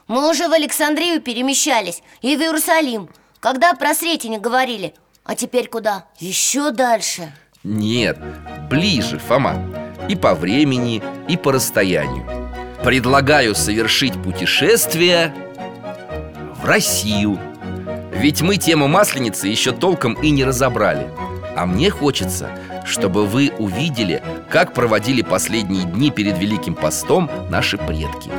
Мы 0.08 0.28
уже 0.28 0.48
в 0.48 0.52
Александрию 0.52 1.22
перемещались 1.22 2.02
И 2.20 2.36
в 2.36 2.40
Иерусалим 2.42 3.08
Когда 3.40 3.72
про 3.72 3.94
Сретение 3.94 4.38
говорили 4.38 4.94
А 5.24 5.34
теперь 5.34 5.68
куда? 5.68 6.04
Еще 6.18 6.70
дальше 6.70 7.32
Нет, 7.64 8.18
ближе, 8.68 9.18
Фома 9.20 9.56
И 10.06 10.16
по 10.16 10.34
времени, 10.34 11.02
и 11.28 11.38
по 11.38 11.52
расстоянию 11.52 12.26
Предлагаю 12.84 13.54
совершить 13.54 14.22
путешествие 14.22 15.34
в 16.60 16.66
Россию 16.66 17.40
Ведь 18.18 18.42
мы 18.42 18.56
тему 18.56 18.88
Масленицы 18.88 19.46
еще 19.48 19.72
толком 19.72 20.14
и 20.14 20.30
не 20.30 20.44
разобрали 20.44 21.10
А 21.54 21.66
мне 21.66 21.90
хочется, 21.90 22.50
чтобы 22.84 23.26
вы 23.26 23.52
увидели, 23.58 24.22
как 24.50 24.72
проводили 24.72 25.22
последние 25.22 25.84
дни 25.84 26.10
перед 26.10 26.38
Великим 26.38 26.74
постом 26.74 27.30
наши 27.50 27.76
предки 27.76 28.30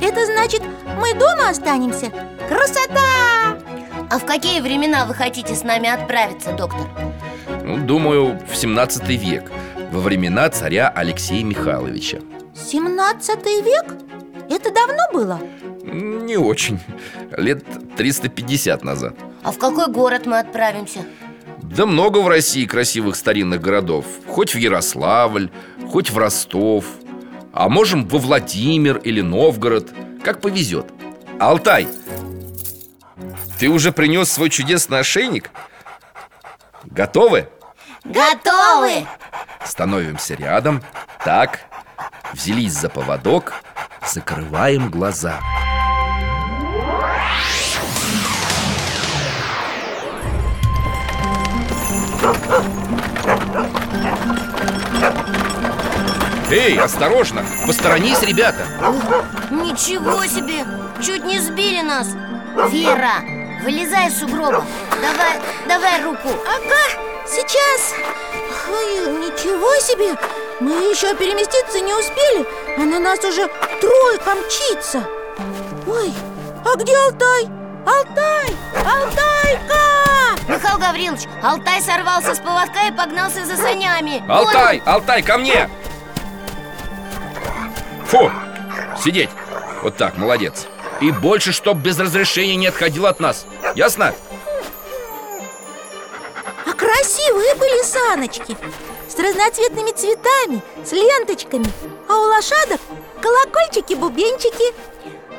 Это 0.00 0.24
значит, 0.26 0.62
мы 0.98 1.12
дома 1.14 1.50
останемся? 1.50 2.10
Красота! 2.48 3.58
А 4.10 4.18
в 4.18 4.24
какие 4.24 4.60
времена 4.60 5.04
вы 5.06 5.14
хотите 5.14 5.54
с 5.54 5.62
нами 5.62 5.88
отправиться, 5.88 6.52
доктор? 6.52 6.86
ну, 7.64 7.76
Думаю, 7.78 8.40
в 8.50 8.56
17 8.56 9.06
век 9.10 9.50
Во 9.92 10.00
времена 10.00 10.48
царя 10.48 10.88
Алексея 10.88 11.44
Михайловича 11.44 12.18
17 12.54 13.44
век? 13.64 13.94
Это 14.50 14.72
давно 14.72 15.04
было? 15.12 15.40
Не 15.84 16.36
очень 16.36 16.80
Лет 17.36 17.64
350 17.96 18.82
назад 18.82 19.14
А 19.44 19.52
в 19.52 19.58
какой 19.58 19.86
город 19.86 20.26
мы 20.26 20.40
отправимся? 20.40 21.04
Да 21.62 21.86
много 21.86 22.18
в 22.18 22.28
России 22.28 22.66
красивых 22.66 23.14
старинных 23.14 23.60
городов 23.60 24.04
Хоть 24.26 24.54
в 24.54 24.58
Ярославль, 24.58 25.50
хоть 25.88 26.10
в 26.10 26.18
Ростов 26.18 26.84
А 27.52 27.68
можем 27.68 28.06
во 28.08 28.18
Владимир 28.18 28.98
или 28.98 29.20
Новгород 29.20 29.90
Как 30.24 30.40
повезет 30.40 30.86
Алтай, 31.38 31.86
ты 33.58 33.68
уже 33.68 33.92
принес 33.92 34.30
свой 34.30 34.50
чудесный 34.50 34.98
ошейник? 34.98 35.50
Готовы? 36.84 37.48
Готовы! 38.04 39.06
Становимся 39.64 40.34
рядом 40.34 40.82
Так, 41.24 41.60
взялись 42.32 42.72
за 42.72 42.88
поводок 42.88 43.54
Закрываем 44.06 44.90
глаза 44.90 45.40
Эй, 56.50 56.78
осторожно! 56.80 57.44
Посторонись, 57.66 58.22
ребята! 58.22 58.66
Ничего 59.50 60.24
себе! 60.24 60.64
Чуть 61.00 61.24
не 61.24 61.38
сбили 61.38 61.82
нас 61.82 62.08
Вера, 62.70 63.22
вылезай 63.62 64.08
из 64.08 64.18
сугроба 64.18 64.64
Давай, 65.00 65.40
давай 65.68 66.02
руку 66.02 66.28
Ага, 66.28 67.00
сейчас 67.26 67.94
Ой, 68.68 69.20
Ничего 69.20 69.72
себе! 69.80 70.18
Мы 70.60 70.72
еще 70.90 71.14
переместиться 71.16 71.80
не 71.80 71.94
успели, 71.94 72.46
а 72.76 72.80
на 72.82 72.98
нас 72.98 73.18
уже 73.24 73.48
тройка 73.80 74.34
мчится 74.34 75.08
Ой, 75.86 76.12
а 76.66 76.76
где 76.76 76.94
Алтай? 76.94 77.48
Алтай! 77.86 78.56
Алтайка! 78.84 80.36
Михаил 80.46 80.78
Гаврилович, 80.78 81.22
Алтай 81.42 81.80
сорвался 81.80 82.34
с 82.34 82.40
поводка 82.40 82.88
и 82.88 82.92
погнался 82.92 83.46
за 83.46 83.56
санями 83.56 84.22
Алтай, 84.28 84.82
Алтай, 84.84 85.22
ко 85.22 85.38
мне! 85.38 85.70
Фу! 88.08 88.30
Сидеть! 89.02 89.30
Вот 89.82 89.96
так, 89.96 90.18
молодец 90.18 90.66
И 91.00 91.10
больше, 91.10 91.52
чтоб 91.52 91.78
без 91.78 91.98
разрешения 91.98 92.56
не 92.56 92.66
отходил 92.66 93.06
от 93.06 93.18
нас 93.18 93.46
Ясно? 93.74 94.12
А 96.66 96.72
красивые 96.74 97.54
были 97.54 97.82
саночки 97.82 98.58
С 99.10 99.18
разноцветными 99.18 99.90
цветами, 99.90 100.62
с 100.84 100.92
ленточками. 100.92 101.66
А 102.08 102.16
у 102.16 102.22
лошадок 102.28 102.80
колокольчики-бубенчики 103.20 104.72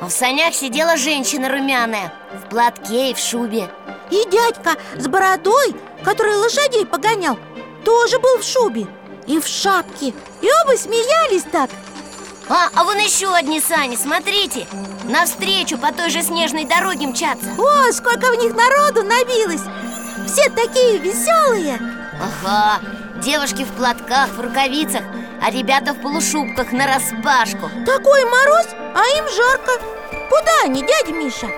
А 0.00 0.06
в 0.06 0.10
санях 0.10 0.54
сидела 0.54 0.96
женщина 0.96 1.48
румяная 1.48 2.12
В 2.34 2.50
платке 2.50 3.10
и 3.10 3.14
в 3.14 3.18
шубе. 3.18 3.70
И 4.10 4.24
дядька 4.30 4.76
с 4.96 5.08
бородой, 5.08 5.74
который 6.04 6.36
лошадей 6.36 6.84
погонял 6.84 7.38
Тоже 7.84 8.18
был 8.18 8.38
в 8.38 8.44
шубе 8.44 8.86
и 9.26 9.38
в 9.38 9.46
шапке. 9.46 10.12
И 10.40 10.48
оба 10.64 10.76
смеялись 10.76 11.44
так. 11.50 11.70
А, 12.48 12.68
а 12.74 12.84
вон 12.84 12.98
еще 12.98 13.32
одни 13.32 13.60
сани, 13.60 13.96
смотрите. 13.96 14.66
Навстречу 15.04 15.78
по 15.78 15.92
той 15.92 16.10
же 16.10 16.22
снежной 16.22 16.64
дороге 16.64 17.06
мчатся. 17.06 17.46
О, 17.58 17.92
сколько 17.92 18.30
в 18.30 18.36
них 18.36 18.54
народу 18.54 19.02
набилось. 19.02 19.62
Все 20.26 20.50
такие 20.50 20.98
веселые. 20.98 21.78
Ага, 22.20 22.80
девушки 23.22 23.64
в 23.64 23.72
платках, 23.72 24.28
в 24.30 24.40
рукавицах 24.40 25.02
А 25.40 25.50
ребята 25.50 25.92
в 25.94 26.00
полушубках 26.00 26.72
нараспашку 26.72 27.70
Такой 27.86 28.24
мороз, 28.24 28.66
а 28.94 29.04
им 29.18 29.24
жарко. 29.28 29.72
Куда 30.28 30.52
они, 30.64 30.82
дядя 30.82 31.12
Миша? 31.12 31.48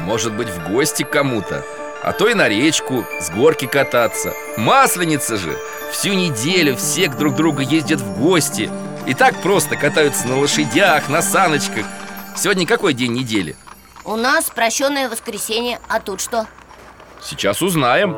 Может 0.00 0.34
быть, 0.34 0.48
в 0.48 0.70
гости 0.70 1.02
к 1.02 1.10
кому-то? 1.10 1.64
А 2.02 2.12
то 2.12 2.28
и 2.28 2.34
на 2.34 2.48
речку, 2.48 3.04
с 3.20 3.30
горки 3.30 3.66
кататься. 3.66 4.34
Масленица 4.56 5.36
же! 5.36 5.56
Всю 5.90 6.12
неделю 6.12 6.76
все 6.76 7.08
к 7.08 7.16
друг 7.16 7.34
другу 7.34 7.60
ездят 7.60 8.00
в 8.00 8.20
гости. 8.20 8.70
И 9.06 9.14
так 9.14 9.40
просто 9.42 9.76
катаются 9.76 10.26
на 10.26 10.38
лошадях, 10.38 11.08
на 11.08 11.22
саночках. 11.22 11.86
Сегодня 12.36 12.66
какой 12.66 12.94
день 12.94 13.12
недели? 13.12 13.56
У 14.04 14.16
нас 14.16 14.50
прощенное 14.50 15.08
воскресенье, 15.08 15.80
а 15.88 16.00
тут 16.00 16.20
что? 16.20 16.46
Сейчас 17.24 17.62
узнаем. 17.62 18.14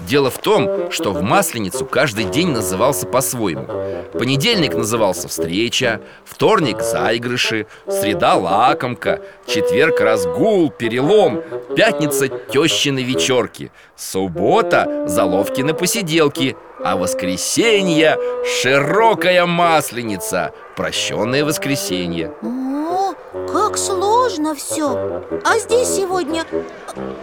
Дело 0.00 0.30
в 0.30 0.36
том, 0.38 0.90
что 0.90 1.12
в 1.12 1.22
Масленицу 1.22 1.86
каждый 1.86 2.24
день 2.24 2.48
назывался 2.48 3.06
по-своему. 3.06 3.66
Понедельник 4.12 4.74
назывался 4.74 5.28
встреча 5.28 6.02
Вторник– 6.24 6.80
заигрыши 6.82 7.66
Среда– 7.88 8.34
лакомка 8.36 9.22
Четверг– 9.46 10.00
разгул, 10.00 10.70
перелом 10.70 11.42
Пятница– 11.74 12.28
тещины 12.52 13.02
вечерки 13.02 13.72
Суббота– 13.96 15.04
заловкины 15.06 15.72
посиделки 15.72 16.56
А 16.84 16.96
воскресенье– 16.96 18.18
широкая 18.60 19.46
масленица 19.46 20.52
Прощенное 20.74 21.44
воскресенье. 21.44 22.32
О, 22.42 23.14
как 23.52 23.78
сложно 23.78 24.54
все 24.56 25.22
А 25.44 25.58
здесь 25.58 25.88
сегодня 25.88 26.44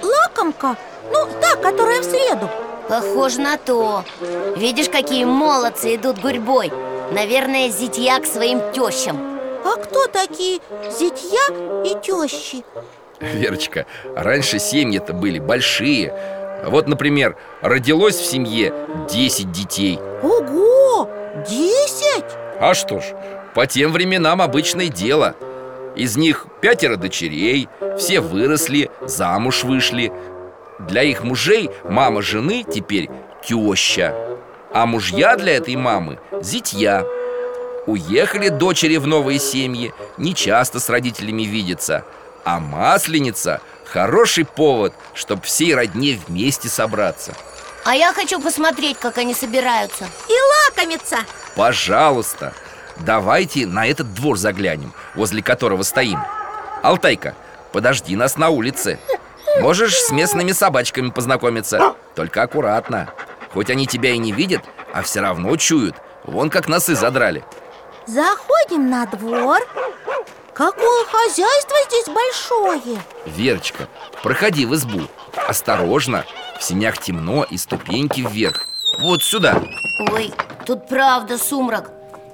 лакомка? 0.02 0.78
Ну, 1.12 1.28
та, 1.42 1.58
которая 1.58 2.00
в 2.02 2.06
среду. 2.06 2.50
Похоже 2.88 3.42
на 3.42 3.58
то. 3.58 4.06
Видишь, 4.56 4.90
какие 4.90 5.26
молодцы 5.26 5.96
идут 5.96 6.20
гурьбой. 6.20 6.72
Наверное, 7.12 7.70
зятья 7.70 8.20
к 8.20 8.26
своим 8.26 8.62
тещам 8.72 9.40
А 9.66 9.76
кто 9.76 10.08
такие 10.08 10.60
зятья 10.90 11.84
и 11.84 12.00
тещи? 12.02 12.64
Верочка, 13.20 13.86
раньше 14.16 14.60
семьи-то 14.60 15.12
были 15.12 15.40
большие 15.40 16.14
Вот, 16.64 16.88
например, 16.88 17.36
родилось 17.62 18.16
в 18.16 18.26
семье 18.26 18.74
10 19.10 19.52
детей 19.52 20.00
Ого! 20.22 21.10
Десять? 21.48 22.26
А 22.60 22.74
что 22.74 23.00
ж, 23.00 23.04
по 23.56 23.66
тем 23.66 23.94
временам 23.94 24.42
обычное 24.42 24.88
дело 24.88 25.36
Из 25.96 26.18
них 26.18 26.48
пятеро 26.62 26.98
дочерей, 26.98 27.70
все 27.98 28.20
выросли, 28.20 28.90
замуж 29.02 29.64
вышли 29.64 30.12
Для 30.80 31.04
их 31.04 31.24
мужей 31.24 31.70
мама 31.86 32.22
жены 32.22 32.66
теперь 32.70 33.10
теща 33.46 34.14
А 34.74 34.86
мужья 34.86 35.38
для 35.38 35.56
этой 35.56 35.76
мамы– 35.78 36.20
зятья 36.42 37.06
Уехали 37.88 38.50
дочери 38.50 38.98
в 38.98 39.08
новые 39.08 39.40
семьи, 39.40 39.94
не 40.18 40.36
часто 40.36 40.80
с 40.80 40.90
родителями 40.90 41.44
видятся 41.44 42.04
А 42.44 42.60
масленица– 42.60 43.62
хороший 43.92 44.46
повод, 44.46 44.94
чтобы 45.14 45.42
всей 45.44 45.74
родне 45.76 46.20
вместе 46.28 46.70
собраться. 46.70 47.34
А 47.86 47.96
я 47.96 48.14
хочу 48.14 48.40
посмотреть, 48.42 48.98
как 48.98 49.18
они 49.18 49.34
собираются. 49.34 50.06
И 50.28 50.34
лакомиться 50.68 51.18
Пожалуйста, 51.56 52.54
давайте 52.98 53.66
на 53.66 53.88
этот 53.88 54.14
двор 54.14 54.38
заглянем, 54.38 54.94
возле 55.16 55.42
которого 55.42 55.84
стоим. 55.84 56.20
Алтайка, 56.84 57.36
подожди 57.72 58.16
нас 58.16 58.38
на 58.38 58.50
улице. 58.50 59.00
Можешь 59.60 59.96
с 59.96 60.12
местными 60.12 60.52
собачками 60.52 61.10
познакомиться 61.10 61.96
Только 62.16 62.44
аккуратно. 62.44 63.10
Хоть 63.54 63.70
они 63.70 63.88
тебя 63.88 64.12
и 64.12 64.18
не 64.18 64.32
видят, 64.32 64.64
а 64.94 65.02
все 65.02 65.22
равно 65.22 65.56
чуют. 65.58 65.96
Вон 66.24 66.50
как 66.50 66.68
носы 66.68 66.96
задрали. 66.96 67.44
Заходим 68.06 68.90
на 68.90 69.06
двор 69.08 69.60
Какое 70.60 71.06
хозяйство 71.06 71.78
здесь 71.88 72.14
большое? 72.14 73.02
Верочка, 73.26 73.88
проходи 74.22 74.66
в 74.66 74.76
избу. 74.76 75.04
Осторожно, 75.48 76.26
в 76.60 76.64
синях 76.66 76.98
темно 76.98 77.46
и 77.50 77.56
ступеньки 77.56 78.20
вверх. 78.20 78.66
Вот 79.00 79.24
сюда. 79.24 79.64
Ой, 80.12 80.34
тут 80.66 80.90
правда 80.90 81.38
сумрак. 81.38 81.90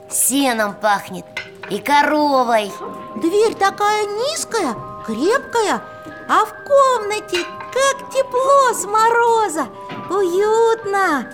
Сеном 0.10 0.74
пахнет 0.74 1.24
и 1.70 1.78
коровой. 1.78 2.72
Дверь 3.18 3.54
такая 3.54 4.08
низкая, 4.08 4.76
крепкая 5.06 5.84
А 6.28 6.46
в 6.46 6.50
комнате 6.66 7.46
как 7.72 8.10
тепло 8.12 8.74
с 8.74 8.86
мороза. 8.86 9.68
Уютно. 10.10 11.32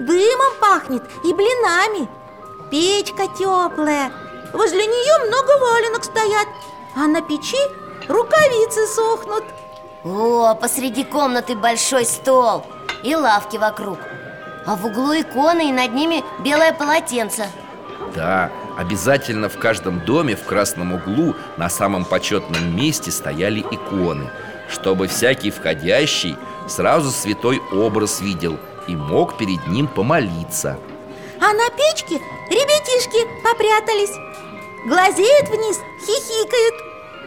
Дымом 0.00 0.54
пахнет 0.60 1.04
и 1.22 1.32
блинами. 1.32 2.08
Печка 2.68 3.28
теплая 3.28 4.10
Возле 4.52 4.86
нее 4.86 5.26
много 5.26 5.58
валенок 5.58 6.04
стоят 6.04 6.48
А 6.94 7.06
на 7.06 7.22
печи 7.22 7.56
рукавицы 8.08 8.86
сохнут. 8.86 9.44
О, 10.04 10.54
посреди 10.54 11.04
комнаты 11.04 11.54
большой 11.54 12.04
стол 12.04 12.64
И 13.02 13.14
лавки 13.14 13.56
вокруг. 13.56 13.98
А 14.66 14.76
в 14.76 14.86
углу 14.86 15.12
иконы 15.14 15.70
и 15.70 15.72
над 15.72 15.92
ними 15.94 16.22
белое 16.40 16.72
полотенце. 16.72 17.48
Да, 18.14 18.50
обязательно 18.76 19.48
в 19.48 19.58
каждом 19.58 20.04
доме 20.04 20.36
в 20.36 20.44
красном 20.44 20.92
углу 20.92 21.34
на 21.56 21.68
самом 21.70 22.04
почетном 22.04 22.76
месте 22.76 23.10
стояли 23.10 23.60
иконы 23.60 24.30
Чтобы 24.68 25.08
всякий 25.08 25.50
входящий 25.50 26.36
сразу 26.68 27.10
святой 27.10 27.60
образ 27.72 28.20
видел 28.20 28.58
и 28.86 28.96
мог 28.96 29.36
перед 29.38 29.66
ним 29.68 29.86
помолиться. 29.88 30.78
А 31.40 31.52
на 31.52 31.70
печке 31.70 32.20
ребятишки 32.50 33.26
попрятались 33.42 34.31
Глазеют 34.84 35.48
вниз, 35.48 35.78
хихикают 36.00 36.74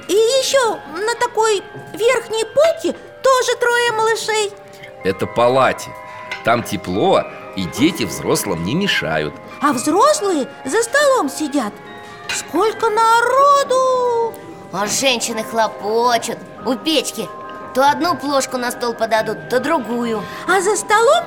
И 0.09 0.13
еще 0.13 0.75
на 0.91 1.15
такой 1.15 1.63
верхней 1.93 2.45
полке 2.45 2.97
тоже 3.23 3.55
трое 3.59 3.91
малышей. 3.93 4.51
Это 5.03 5.25
палате. 5.25 5.89
Там 6.43 6.63
тепло, 6.63 7.23
и 7.55 7.63
дети 7.63 8.03
взрослым 8.03 8.63
не 8.65 8.75
мешают. 8.75 9.33
А 9.61 9.71
взрослые 9.71 10.47
за 10.65 10.83
столом 10.83 11.29
сидят. 11.29 11.73
Сколько 12.27 12.89
народу! 12.89 14.33
А 14.73 14.85
женщины 14.87 15.43
хлопочут. 15.43 16.37
У 16.65 16.75
печки 16.75 17.29
То 17.73 17.89
одну 17.89 18.17
плошку 18.17 18.57
на 18.57 18.71
стол 18.71 18.93
подадут, 18.93 19.49
то 19.49 19.59
другую. 19.59 20.23
А 20.47 20.59
за 20.59 20.75
столом 20.75 21.23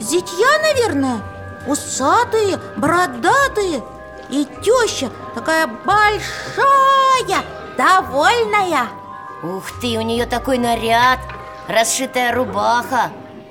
зятья, 0.00 0.58
наверное 0.62 1.22
Усатые, 1.66 2.60
бородатые 2.76 3.82
И 4.30 4.46
теща 4.62 5.10
такая 5.34 5.66
большая, 5.66 7.44
довольная. 7.76 8.88
Ух 9.42 9.64
ты, 9.80 9.98
у 9.98 10.02
нее 10.02 10.26
такой 10.26 10.58
наряд. 10.58 11.18
Расшитая 11.68 12.34
рубаха, 12.34 13.10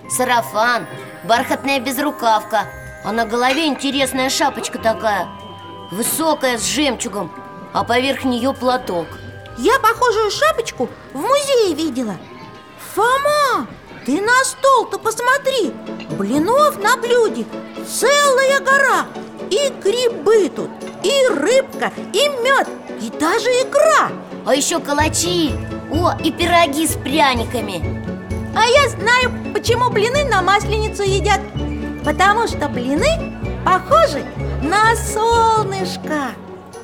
сарафан, 0.10 0.86
бархатная 1.24 1.80
безрукавка. 1.80 2.68
А 3.04 3.12
на 3.12 3.26
голове 3.26 3.68
интересная 3.68 4.30
шапочка 4.30 4.80
такая 4.80 5.28
Высокая, 5.92 6.58
с 6.58 6.64
жемчугом 6.64 7.30
А 7.74 7.84
поверх 7.84 8.24
нее 8.24 8.54
платок. 8.54 9.08
Я 9.58 9.78
похожую 9.80 10.32
шапочку 10.32 10.90
в 11.14 11.18
музее 11.18 11.76
видела. 11.76 12.16
Фома, 12.94 13.68
ты 14.06 14.22
на 14.22 14.44
стол-то 14.44 14.98
посмотри. 14.98 15.74
Блинов 16.18 16.78
на 16.82 16.98
блюде 16.98 17.46
целая 17.88 18.60
гора! 18.60 19.06
И 19.50 19.72
грибы 19.84 20.50
тут, 20.50 20.70
и 21.04 21.28
рыбка, 21.30 21.92
и 22.14 22.28
мед, 22.44 22.68
и 23.02 23.10
даже 23.20 23.50
икра! 23.50 24.12
А 24.46 24.56
еще 24.56 24.80
калачи! 24.80 25.54
О, 25.92 26.14
и 26.24 26.32
пироги 26.32 26.88
с 26.88 26.96
пряниками! 26.96 28.04
А 28.56 28.66
я 28.66 28.90
знаю, 28.90 29.32
почему 29.54 29.90
блины 29.90 30.26
на 30.26 30.42
масленицу 30.42 31.04
едят. 31.04 31.42
Потому 32.04 32.48
что 32.48 32.68
блины 32.70 33.34
похожи 33.66 34.24
на 34.62 34.96
солнышко. 34.96 36.32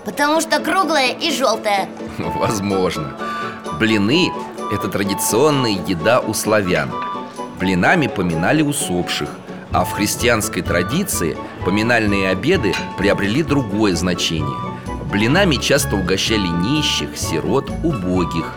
Потому 0.06 0.42
что 0.42 0.60
круглая 0.60 1.12
и 1.12 1.32
желтая 1.32 1.88
Возможно. 2.18 3.16
Блины– 3.80 4.32
это 4.72 4.88
традиционная 4.88 5.80
еда 5.86 6.20
у 6.20 6.34
славян. 6.34 6.92
Блинами 7.60 8.08
поминали 8.08 8.62
усопших 8.62 9.30
А 9.72 9.86
в 9.86 9.92
христианской 9.92 10.62
традиции 10.64 11.38
поминальные 11.64 12.30
обеды 12.30 12.74
приобрели 12.98 13.44
другое 13.44 13.96
значение. 13.96 14.58
Блинами 15.12 15.56
часто 15.56 15.96
угощали 15.96 16.48
нищих, 16.48 17.16
сирот, 17.16 17.70
убогих. 17.84 18.54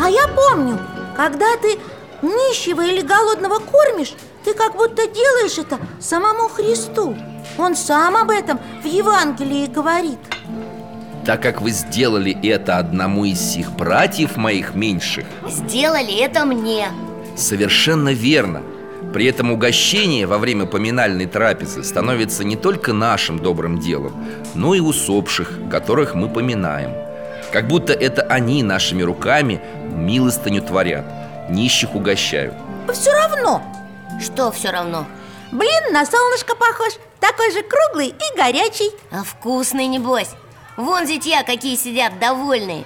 А 0.00 0.08
я 0.08 0.26
помню, 0.28 0.78
когда 1.16 1.56
ты 1.56 1.78
нищего 2.22 2.86
или 2.86 3.00
голодного 3.00 3.58
кормишь 3.58 4.14
Ты 4.44 4.54
как 4.54 4.76
будто 4.76 5.06
делаешь 5.06 5.58
это 5.58 5.78
самому 6.00 6.48
Христу. 6.48 7.16
Он 7.58 7.76
сам 7.76 8.16
об 8.16 8.30
этом 8.30 8.58
в 8.82 8.86
Евангелии 8.86 9.66
говорит. 9.66 10.18
Так 11.26 11.42
как 11.42 11.60
вы 11.60 11.70
сделали 11.70 12.36
это 12.42 12.78
одному 12.78 13.24
из 13.24 13.38
сих 13.38 13.72
братьев 13.72 14.36
моих 14.36 14.74
меньших 14.74 15.26
Сделали 15.46 16.18
это 16.20 16.46
мне. 16.46 16.88
Совершенно 17.36 18.12
верно 18.12 18.62
При 19.12 19.26
этом 19.26 19.50
угощение 19.50 20.26
во 20.26 20.38
время 20.38 20.66
поминальной 20.66 21.26
трапезы 21.26 21.82
становится 21.82 22.44
не 22.44 22.56
только 22.56 22.92
нашим 22.92 23.40
добрым 23.40 23.80
делом, 23.80 24.24
но 24.54 24.74
и 24.74 24.80
усопших, 24.80 25.50
которых 25.70 26.14
мы 26.14 26.28
поминаем. 26.28 26.92
Как 27.52 27.66
будто 27.66 27.92
это 27.92 28.22
они 28.22 28.62
нашими 28.62 29.02
руками 29.02 29.60
милостыню 29.88 30.62
творят, 30.62 31.04
нищих 31.50 31.96
угощают. 31.96 32.54
Все 32.92 33.12
равно. 33.12 33.62
Что 34.20 34.52
все 34.52 34.70
равно? 34.70 35.06
Блин 35.50 35.92
на 35.92 36.06
солнышко 36.06 36.54
похож. 36.54 36.92
Такой 37.18 37.50
же 37.52 37.62
круглый 37.62 38.08
и 38.08 38.36
горячий. 38.36 38.92
А 39.10 39.24
вкусный 39.24 39.86
небось. 39.86 40.30
Вон 40.76 41.06
зятья 41.06 41.42
какие 41.42 41.74
сидят 41.76 42.20
довольные. 42.20 42.84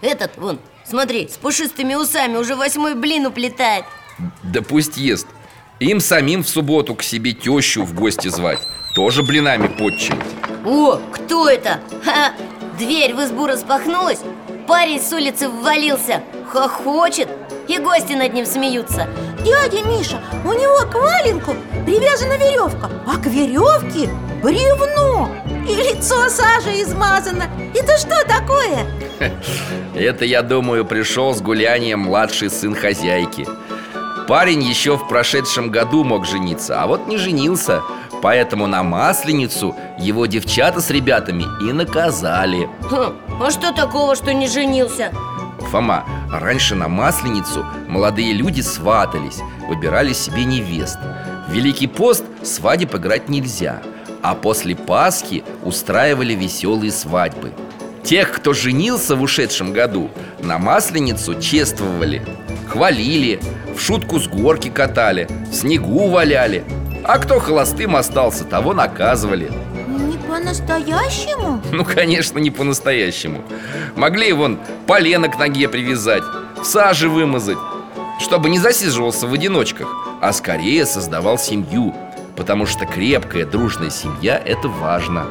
Этот, 0.00 0.38
вон, 0.38 0.58
смотри, 0.84 1.28
с 1.28 1.36
пушистыми 1.36 1.94
усами 1.94 2.36
уже 2.36 2.56
восьмой 2.56 2.94
блин 2.94 3.26
уплетает. 3.26 3.84
Да 4.42 4.62
пусть 4.62 4.96
ест 4.96 5.26
Им 5.78 6.00
самим 6.00 6.42
в 6.42 6.48
субботу 6.48 6.94
к 6.94 7.02
себе 7.02 7.32
тещу 7.32 7.82
в 7.84 7.92
гости 7.94 8.28
звать. 8.28 8.60
Тоже 8.94 9.22
блинами 9.22 9.66
подчивать 9.66 10.24
О, 10.64 10.98
кто 11.12 11.50
это? 11.50 11.80
Ха, 12.02 12.32
дверь 12.78 13.12
в 13.12 13.22
избу 13.22 13.46
распахнулась 13.46 14.20
Парень 14.66 15.02
с 15.02 15.12
улицы 15.12 15.50
ввалился 15.50 16.22
Хохочет 16.48 17.28
И 17.68 17.76
гости 17.76 18.14
над 18.14 18.32
ним 18.32 18.46
смеются. 18.46 19.06
Дядя 19.44 19.82
Миша, 19.86 20.18
у 20.46 20.52
него 20.54 20.90
к 20.90 20.94
валенку 20.94 21.54
привязана 21.84 22.38
веревка 22.38 22.90
А 23.06 23.18
к 23.18 23.26
веревке 23.26 24.08
бревно 24.42 25.28
И 25.68 25.74
лицо 25.74 26.30
сажей 26.30 26.84
измазано. 26.84 27.44
Это 27.74 27.98
что 27.98 28.16
такое? 28.26 28.86
Это, 29.94 30.24
я 30.24 30.40
думаю, 30.40 30.86
пришел 30.86 31.34
с 31.34 31.42
гулянием 31.42 32.00
младший 32.00 32.48
сын 32.48 32.74
хозяйки 32.74 33.46
Парень 34.28 34.62
еще 34.62 34.96
в 34.96 35.06
прошедшем 35.06 35.70
году 35.70 36.02
мог 36.02 36.26
жениться, 36.26 36.82
а 36.82 36.86
вот 36.86 37.06
не 37.06 37.16
женился. 37.16 37.82
Поэтому 38.22 38.66
на 38.66 38.82
Масленицу 38.82 39.76
его 39.98 40.26
девчата 40.26 40.80
с 40.80 40.90
ребятами 40.90 41.44
и 41.62 41.72
наказали. 41.72 42.68
Хм, 42.90 43.14
А 43.40 43.50
что 43.50 43.72
такого, 43.72 44.16
что 44.16 44.32
не 44.34 44.48
женился? 44.48 45.12
Фома, 45.70 46.04
раньше 46.32 46.74
на 46.74 46.88
Масленицу 46.88 47.64
молодые 47.88 48.32
люди 48.32 48.62
сватались, 48.62 49.38
выбирали 49.68 50.12
себе 50.12 50.44
невест. 50.44 50.98
В 51.48 51.52
Великий 51.52 51.86
пост 51.86 52.24
свадеб 52.42 52.94
играть 52.96 53.28
нельзя 53.28 53.80
А 54.22 54.34
после 54.34 54.74
Пасхи 54.74 55.44
устраивали 55.62 56.34
веселые 56.34 56.90
свадьбы. 56.90 57.52
Тех, 58.02 58.32
кто 58.32 58.52
женился 58.54 59.14
в 59.14 59.22
ушедшем 59.22 59.72
году, 59.72 60.10
на 60.40 60.58
Масленицу 60.58 61.40
чествовали 61.40 62.22
Хвалили, 62.68 63.40
в 63.76 63.80
шутку 63.80 64.18
с 64.18 64.26
горки 64.26 64.70
катали, 64.70 65.28
в 65.50 65.54
снегу 65.54 66.08
валяли 66.08 66.64
А 67.04 67.18
кто 67.18 67.38
холостым 67.38 67.94
остался, 67.94 68.44
того 68.44 68.72
наказывали 68.72 69.52
Не 69.86 70.16
по-настоящему? 70.16 71.60
Ну, 71.72 71.84
конечно, 71.84 72.38
не 72.38 72.50
по-настоящему 72.50 73.42
Могли 73.94 74.32
вон 74.32 74.58
полено 74.86 75.28
к 75.28 75.38
ноге 75.38 75.68
привязать, 75.68 76.22
в 76.60 76.64
саже 76.64 77.08
вымазать 77.08 77.58
Чтобы 78.18 78.48
не 78.48 78.58
засиживался 78.58 79.26
в 79.26 79.34
одиночках, 79.34 79.88
а 80.22 80.32
скорее 80.32 80.86
создавал 80.86 81.38
семью 81.38 81.94
Потому 82.34 82.66
что 82.66 82.86
крепкая, 82.86 83.44
дружная 83.44 83.90
семья– 83.90 84.40
это 84.44 84.68
важно 84.68 85.26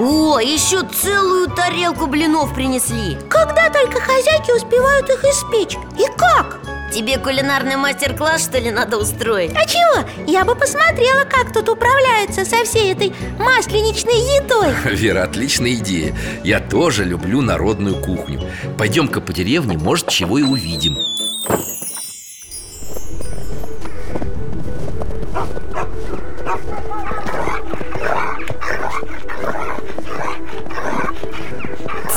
О, 0.00 0.40
еще 0.40 0.82
целую 0.82 1.48
тарелку 1.48 2.06
блинов 2.06 2.54
принесли 2.54 3.16
Когда 3.28 3.70
только 3.70 4.00
хозяйки 4.00 4.50
успевают 4.50 5.08
их 5.10 5.24
испечь? 5.24 5.76
И 5.98 6.06
как? 6.16 6.60
Тебе 6.94 7.18
кулинарный 7.18 7.74
мастер-класс, 7.74 8.44
что 8.44 8.58
ли, 8.60 8.70
надо 8.70 8.98
устроить? 8.98 9.50
А 9.56 9.66
чего? 9.66 10.08
Я 10.28 10.44
бы 10.44 10.54
посмотрела, 10.54 11.24
как 11.24 11.52
тут 11.52 11.68
управляются 11.68 12.44
со 12.44 12.64
всей 12.64 12.92
этой 12.92 13.12
масленичной 13.36 14.14
едой. 14.14 14.72
Вера, 14.94 15.24
отличная 15.24 15.74
идея. 15.74 16.14
Я 16.44 16.60
тоже 16.60 17.02
люблю 17.02 17.40
народную 17.40 17.96
кухню. 17.96 18.48
Пойдем-ка 18.78 19.20
по 19.20 19.32
деревне, 19.32 19.76
может, 19.76 20.08
чего 20.08 20.38
и 20.38 20.44
увидим. 20.44 20.96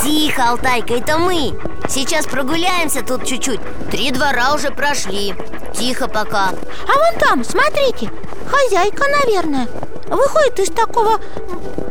Тихо, 0.04 0.50
Алтайка, 0.50 0.94
это 0.94 1.18
мы 1.18 1.52
Сейчас 1.88 2.26
прогуляемся 2.26 3.02
тут 3.02 3.26
чуть-чуть. 3.26 3.60
Три 3.90 4.10
двора 4.10 4.54
уже 4.54 4.70
прошли. 4.70 5.34
Тихо 5.74 6.06
пока. 6.08 6.48
А 6.48 6.98
вон 6.98 7.18
там, 7.20 7.44
смотрите, 7.44 8.10
хозяйка, 8.46 9.04
наверное. 9.22 9.68
Выходит 10.08 10.58
из 10.58 10.70
такого 10.70 11.20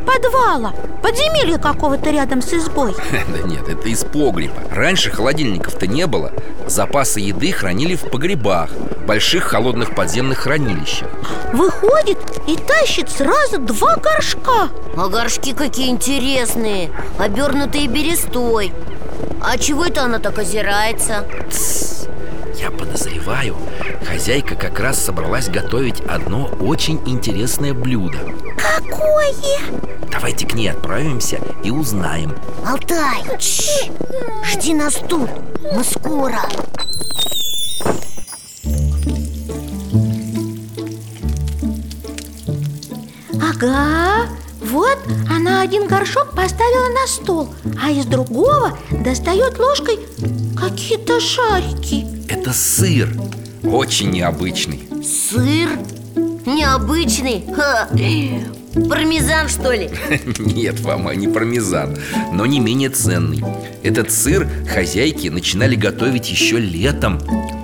подвала 0.08 0.74
Подземелья 1.04 1.58
какого-то 1.58 2.10
рядом 2.10 2.42
с 2.42 2.54
избой. 2.54 2.96
Да 3.12 3.48
нет, 3.48 3.68
это 3.70 3.88
из 3.90 4.04
погреба. 4.04 4.56
Раньше 4.72 5.12
холодильников-то 5.12 5.86
не 5.88 6.08
было. 6.08 6.32
Запасы 6.68 7.20
еды 7.20 7.52
хранили 7.52 7.96
в 7.96 8.10
погребах 8.10 8.70
Больших 9.06 9.46
холодных 9.46 9.96
подземных 9.96 10.40
хранилищах. 10.40 11.08
Выходит 11.54 12.18
и 12.48 12.58
тащит 12.58 13.10
сразу 13.10 13.60
два 13.60 13.96
горшка. 13.96 14.70
А 14.98 15.08
горшки 15.08 15.54
какие 15.54 15.90
интересные. 15.90 16.92
Обернутые 17.18 17.88
берестой 17.88 18.74
А 19.42 19.58
чего 19.58 19.86
это 19.86 20.04
она 20.04 20.20
так 20.20 20.38
озирается? 20.40 21.26
Тссс. 21.50 22.08
Я 22.60 22.72
подозреваю, 22.72 23.56
хозяйка 24.06 24.56
как 24.56 24.80
раз 24.80 25.00
собралась 25.04 25.48
готовить 25.48 26.02
одно 26.02 26.46
очень 26.60 27.00
интересное 27.06 27.74
блюдо 27.74 28.18
Какое? 28.58 29.60
Давайте 30.12 30.48
к 30.48 30.54
ней 30.56 30.72
отправимся 30.72 31.40
и 31.64 31.70
узнаем 31.70 32.36
Алтай, 32.66 33.22
чш, 33.38 33.90
жди 34.52 34.74
нас 34.74 34.96
тут 35.08 35.30
Мы 35.72 35.84
скоро 35.84 36.42
Ага, 43.40 44.28
вот 44.78 45.00
она 45.28 45.62
один 45.62 45.88
горшок 45.88 46.36
поставила 46.36 46.90
на 46.90 47.08
стол 47.08 47.50
А 47.82 47.90
из 47.90 48.06
другого 48.06 48.78
достает 48.92 49.58
ложкой 49.58 49.98
какие-то 50.56 51.20
шарики 51.20 52.06
Это 52.30 52.54
сыр 52.54 53.10
Очень 53.64 54.12
необычный 54.12 54.88
Сыр? 55.04 55.70
Необычный? 56.46 57.44
Ха. 57.56 57.90
Пармезан, 58.88 59.50
что 59.50 59.72
ли? 59.72 59.90
Нет, 60.38 60.78
Фома, 60.80 61.16
не 61.16 61.28
пармезан 61.28 61.98
Но 62.32 62.46
не 62.46 62.60
менее 62.60 62.90
ценный 62.90 63.44
Этот 63.82 64.12
сыр 64.12 64.48
хозяйки 64.72 65.30
начинали 65.30 65.74
готовить 65.76 66.30
еще 66.30 66.60
летом 66.60 67.20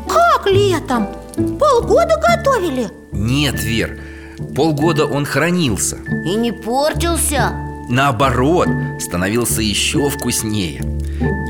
Как 0.09 0.47
летом? 0.47 1.07
Полгода 1.35 2.19
готовили? 2.19 2.89
Нет, 3.11 3.61
Вер, 3.63 3.99
полгода 4.55 5.05
он 5.05 5.25
хранился. 5.25 5.97
И 6.25 6.35
не 6.35 6.51
портился? 6.51 7.51
Наоборот, 7.89 8.67
становился 8.99 9.61
еще 9.61 10.09
вкуснее. 10.09 10.81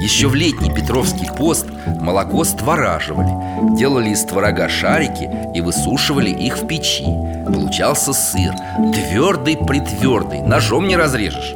Еще 0.02 0.28
в 0.28 0.36
летний 0.36 0.74
Петровский 0.74 1.28
пост 1.38 1.66
молоко 2.02 2.44
створаживали 2.44 3.44
Делали 3.76 4.10
из 4.10 4.24
творога 4.24 4.68
шарики 4.68 5.30
и 5.56 5.62
высушивали 5.62 6.30
их 6.30 6.58
в 6.58 6.68
печи. 6.68 7.06
Получался 7.46 8.14
сыр, 8.14 8.54
твердый-притвердый, 8.94 10.42
ножом 10.42 10.88
не 10.88 10.96
разрежешь. 10.98 11.56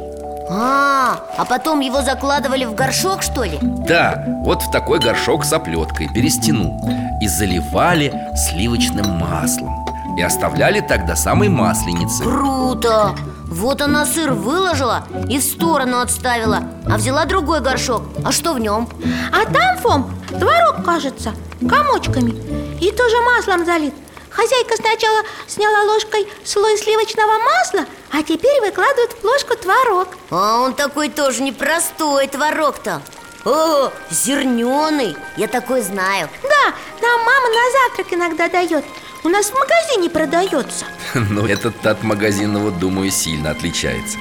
А, 0.50 1.20
а 1.36 1.44
потом 1.44 1.80
его 1.80 2.00
закладывали 2.00 2.64
в 2.64 2.74
горшок, 2.74 3.22
что 3.22 3.44
ли? 3.44 3.58
Да, 3.60 4.24
вот 4.42 4.62
в 4.62 4.70
такой 4.70 4.98
горшок 4.98 5.44
с 5.44 5.52
оплеткой, 5.52 6.08
берестяну 6.08 6.80
И 7.20 7.28
заливали 7.28 8.12
сливочным 8.34 9.06
маслом 9.18 9.87
И 10.18 10.20
оставляли 10.20 10.80
так 10.80 11.06
до 11.06 11.14
самой 11.14 11.48
масленицы 11.48 12.24
Круто! 12.24 13.14
Вот 13.46 13.80
она 13.80 14.04
сыр 14.04 14.32
выложила 14.32 15.06
и 15.28 15.38
в 15.38 15.44
сторону 15.44 16.00
отставила 16.00 16.64
А 16.90 16.96
взяла 16.96 17.24
другой 17.24 17.60
горшок. 17.60 18.02
А 18.24 18.32
что 18.32 18.52
в 18.52 18.58
нем? 18.58 18.88
А 19.30 19.44
там, 19.44 19.78
Фом, 19.78 20.10
творог, 20.28 20.84
кажется, 20.84 21.32
комочками. 21.60 22.34
И 22.80 22.90
тоже 22.90 23.16
маслом 23.20 23.64
залит. 23.64 23.94
Хозяйка 24.30 24.74
сначала 24.74 25.22
сняла 25.46 25.84
ложкой 25.84 26.26
слой 26.44 26.76
сливочного 26.78 27.34
масла 27.38 27.86
А 28.10 28.24
теперь 28.24 28.60
выкладывает 28.60 29.12
в 29.12 29.24
ложку 29.24 29.54
творог. 29.54 30.08
А 30.32 30.62
он 30.62 30.74
такой 30.74 31.10
тоже 31.10 31.44
непростой 31.44 32.26
творог-то. 32.26 33.02
О, 33.44 33.92
зерненый, 34.10 35.16
я 35.36 35.46
такой 35.46 35.80
знаю. 35.82 36.28
Да, 36.42 36.74
нам 37.00 37.20
мама 37.20 37.48
на 37.48 37.86
завтрак 37.86 38.12
иногда 38.12 38.48
дает 38.48 38.84
У 39.24 39.28
нас 39.28 39.50
в 39.50 39.54
магазине 39.54 40.08
продается. 40.08 40.84
Но 41.14 41.46
этот 41.46 41.84
от 41.86 42.02
магазинного, 42.02 42.70
думаю, 42.70 43.10
сильно 43.10 43.50
отличается. 43.50 44.18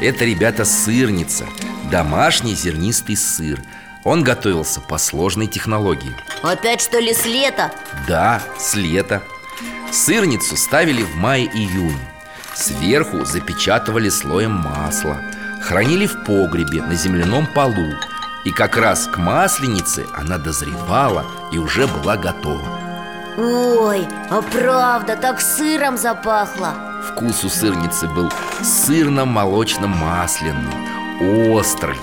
Это, 0.00 0.24
ребята, 0.24 0.64
сырница 0.64 1.46
Домашний 1.90 2.54
зернистый 2.54 3.16
сыр. 3.16 3.60
Он 4.04 4.22
готовился 4.22 4.80
по 4.80 4.96
сложной 4.96 5.46
технологии. 5.46 6.14
Опять 6.42 6.80
что 6.80 6.98
ли 7.00 7.12
с 7.12 7.26
лета? 7.26 7.72
Да, 8.06 8.40
с 8.58 8.74
лета. 8.74 9.22
Сырницу 9.92 10.56
ставили 10.56 11.02
в 11.02 11.16
мае-июне 11.16 11.98
Сверху 12.54 13.24
запечатывали 13.24 14.08
слоем 14.08 14.52
масла. 14.52 15.20
Хранили 15.62 16.06
в 16.06 16.24
погребе 16.24 16.82
на 16.82 16.94
земляном 16.94 17.46
полу. 17.46 17.92
И 18.44 18.52
как 18.52 18.76
раз 18.76 19.06
к 19.06 19.18
масленице 19.18 20.06
она 20.14 20.38
дозревала 20.38 21.26
и 21.52 21.58
уже 21.58 21.86
была 21.86 22.16
готова 22.16 22.79
Ой, 23.42 24.06
а 24.28 24.42
правда, 24.42 25.16
так 25.16 25.40
сыром 25.40 25.96
запахло 25.96 26.74
Вкус 27.08 27.42
у 27.42 27.48
сырницы 27.48 28.06
был 28.08 28.30
сырно-молочно-масляный, 28.60 31.48
острый 31.50 31.98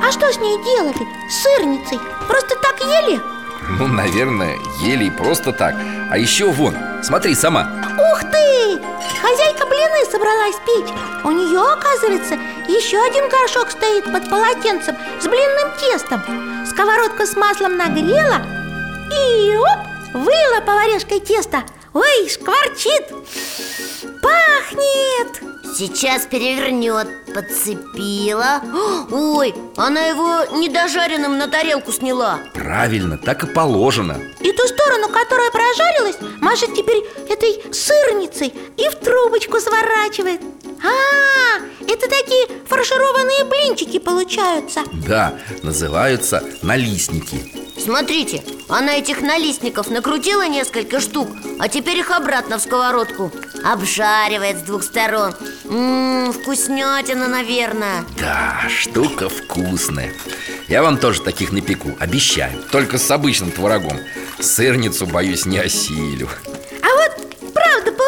А 0.00 0.12
что 0.12 0.32
с 0.32 0.38
ней 0.38 0.56
делали? 0.62 1.04
С 1.28 1.42
сырницей? 1.42 1.98
Просто 2.28 2.54
так 2.62 2.78
ели? 2.78 3.20
Ну, 3.70 3.88
наверное, 3.88 4.56
ели 4.80 5.06
и 5.06 5.10
просто 5.10 5.52
так 5.52 5.74
А 6.12 6.16
еще 6.16 6.48
вон, 6.52 6.76
смотри 7.02 7.34
сама 7.34 7.66
Ух 7.98 8.20
ты! 8.30 8.80
Хозяйка 9.20 9.66
блины 9.66 10.04
собралась 10.08 10.54
печь 10.64 10.94
У 11.24 11.32
нее, 11.32 11.60
оказывается, 11.60 12.36
еще 12.68 13.02
один 13.02 13.28
горшок 13.28 13.72
стоит 13.72 14.04
под 14.04 14.30
полотенцем 14.30 14.96
с 15.20 15.26
блинным 15.26 15.72
тестом 15.80 16.22
Сковородку 16.66 17.26
с 17.26 17.34
маслом 17.34 17.76
нагрела 17.76 18.42
И 19.10 19.56
оп, 19.56 19.87
выла 20.14 20.60
поварешкой 20.64 21.20
тесто. 21.20 21.62
Ой, 21.94 22.28
шкварчит. 22.28 23.08
Пахнет. 24.22 25.42
Сейчас 25.76 26.26
перевернет, 26.26 27.06
подцепила. 27.32 28.60
Ой, 29.12 29.54
она 29.76 30.06
его 30.06 30.58
недожаренным 30.58 31.38
на 31.38 31.46
тарелку 31.46 31.92
сняла. 31.92 32.40
Правильно, 32.52 33.16
так 33.16 33.44
и 33.44 33.46
положено. 33.46 34.16
И 34.40 34.52
ту 34.52 34.66
сторону, 34.66 35.08
которая 35.08 35.50
прожарилась, 35.50 36.16
машет 36.40 36.74
теперь 36.74 37.04
этой 37.28 37.62
сырницей 37.72 38.52
И 38.76 38.88
в 38.88 38.96
трубочку 38.96 39.60
сворачивает 39.60 40.40
А, 40.82 41.58
это 41.86 42.08
такие 42.08 42.46
фаршированные 42.66 43.44
блинчики 43.44 43.98
получаются. 43.98 44.82
Да, 45.06 45.34
называются 45.62 46.42
налистники. 46.62 47.68
Смотрите, 47.78 48.42
она 48.68 48.96
этих 48.96 49.22
налистников 49.22 49.88
накрутила 49.88 50.46
несколько 50.48 51.00
штук 51.00 51.28
А 51.60 51.68
теперь 51.68 51.98
их 51.98 52.10
обратно 52.10 52.58
в 52.58 52.60
сковородку. 52.62 53.32
Обжаривает 53.64 54.58
с 54.58 54.62
двух 54.62 54.82
сторон. 54.82 55.32
Ммм, 55.64 56.32
вкуснятина, 56.32 57.28
наверное. 57.28 58.04
Да, 58.18 58.60
штука 58.68 59.28
вкусная. 59.28 60.12
Я 60.68 60.82
вам 60.82 60.98
тоже 60.98 61.22
таких 61.22 61.52
напеку, 61.52 61.96
обещаю. 61.98 62.62
Только 62.70 62.98
с 62.98 63.10
обычным 63.10 63.52
творогом. 63.52 63.98
Сырницу, 64.40 65.06
боюсь, 65.06 65.46
не 65.46 65.58
осилю 65.58 66.28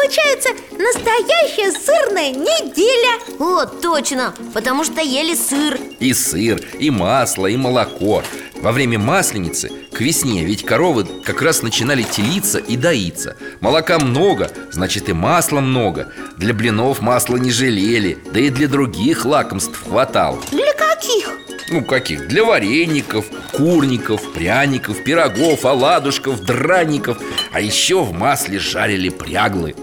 получается 0.01 0.49
настоящая 0.71 1.71
сырная 1.71 2.31
неделя. 2.31 3.19
О, 3.39 3.65
точно, 3.65 4.33
потому 4.53 4.83
что 4.83 5.01
ели 5.01 5.35
сыр. 5.35 5.79
И 5.99 6.13
сыр, 6.13 6.61
и 6.79 6.89
масло, 6.89 7.47
и 7.47 7.57
молоко. 7.57 8.23
Во 8.55 8.71
время 8.71 8.99
масленицы 8.99 9.71
к 9.91 10.01
весне 10.01 10.43
Ведь 10.45 10.63
коровы 10.63 11.05
как 11.25 11.41
раз 11.41 11.63
начинали 11.63 12.03
телиться 12.03 12.59
и 12.59 12.77
доиться. 12.77 13.35
Молока 13.59 13.97
много, 13.99 14.51
значит 14.71 15.09
и 15.09 15.13
масла 15.13 15.61
много. 15.61 16.11
Для 16.37 16.53
блинов 16.53 17.01
масла 17.01 17.37
не 17.37 17.51
жалели 17.51 18.19
Да 18.31 18.39
и 18.39 18.49
для 18.49 18.67
других 18.67 19.25
лакомств 19.25 19.83
хватало. 19.83 20.39
Для 20.51 20.73
каких? 20.73 21.37
Ну 21.71 21.83
каких? 21.83 22.27
Для 22.27 22.43
вареников, 22.43 23.25
курников, 23.51 24.33
пряников, 24.33 25.03
пирогов, 25.03 25.65
оладушков, 25.65 26.41
драников. 26.41 27.17
А 27.51 27.61
еще 27.61 28.03
в 28.03 28.11
масле 28.13 28.59
жарили 28.59 29.09
пряглы 29.09 29.75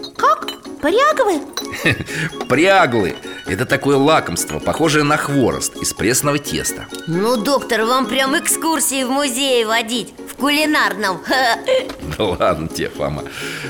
Как? 0.81 0.93
Пряговые? 0.93 1.41
Пряглы– 2.49 3.17
это 3.47 3.67
такое 3.67 3.97
лакомство, 3.97 4.59
похожее 4.59 5.05
на 5.05 5.17
хворост 5.17 5.77
из 5.77 5.93
пресного 5.93 6.39
теста. 6.39 6.87
Ну, 7.07 7.37
доктор, 7.37 7.85
вам 7.85 8.07
прям 8.07 8.39
экскурсии 8.39 9.05
в 9.05 9.11
музее 9.11 9.67
водить 9.67 10.15
В 10.31 10.37
кулинарном. 10.37 11.21
Да 12.17 12.25
ладно 12.25 12.69
тебе, 12.69 12.89
Фома. 12.89 13.25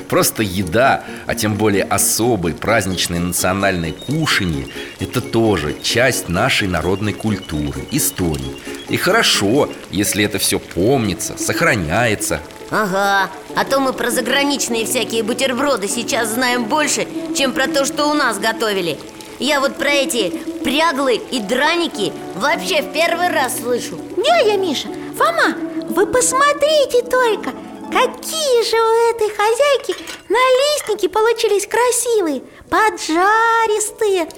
Просто 0.08 0.42
еда, 0.42 1.04
а 1.26 1.34
тем 1.34 1.56
более 1.56 1.84
особые 1.84 2.54
праздничные 2.54 3.20
национальные 3.20 3.92
кушанье 3.92 4.68
Это 5.00 5.20
тоже 5.20 5.76
часть 5.82 6.28
нашей 6.28 6.68
народной 6.68 7.12
культуры, 7.12 7.80
истории. 7.90 8.56
И 8.88 8.96
хорошо, 8.96 9.68
если 9.90 10.24
это 10.24 10.38
все 10.38 10.58
помнится, 10.58 11.36
сохраняется 11.36 12.40
Ага, 12.70 13.30
а 13.56 13.64
то 13.64 13.80
мы 13.80 13.92
про 13.92 14.10
заграничные 14.10 14.84
всякие 14.84 15.22
бутерброды 15.22 15.88
сейчас 15.88 16.28
знаем 16.28 16.64
больше, 16.64 17.06
чем 17.34 17.52
про 17.52 17.66
то, 17.66 17.86
что 17.86 18.06
у 18.06 18.14
нас 18.14 18.38
готовили. 18.38 18.98
Я 19.38 19.60
вот 19.60 19.76
про 19.76 19.90
эти 19.90 20.30
пряглы 20.62 21.14
и 21.16 21.38
драники 21.40 22.12
вообще 22.34 22.82
в 22.82 22.92
первый 22.92 23.28
раз 23.28 23.60
слышу. 23.60 23.98
Дядя 24.16 24.58
Миша, 24.58 24.88
Фома, 25.16 25.56
вы 25.88 26.06
посмотрите 26.06 27.02
только 27.02 27.52
Какие 27.90 28.64
же 28.68 28.76
у 28.76 29.14
этой 29.14 29.30
хозяйки 29.34 29.96
налистники 30.28 31.08
получились 31.08 31.66
красивые 31.66 32.42
Поджаристые. 32.68 34.28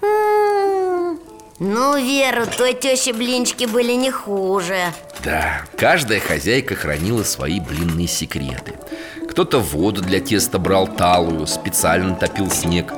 М-м-м. 0.00 1.20
Ну, 1.58 1.96
Вера, 1.96 2.46
той 2.46 2.74
тещи 2.74 3.10
блинчики 3.10 3.64
были 3.64 3.92
не 3.92 4.12
хуже 4.12 4.92
Да, 5.24 5.62
каждая 5.78 6.20
хозяйка 6.20 6.74
хранила 6.74 7.22
свои 7.22 7.58
блинные 7.58 8.06
секреты. 8.06 8.74
Кто-то 9.26 9.58
воду 9.58 10.02
для 10.02 10.20
теста 10.20 10.58
брал 10.58 10.86
талую, 10.86 11.46
специально 11.46 12.14
топил 12.14 12.50
снег. 12.50 12.92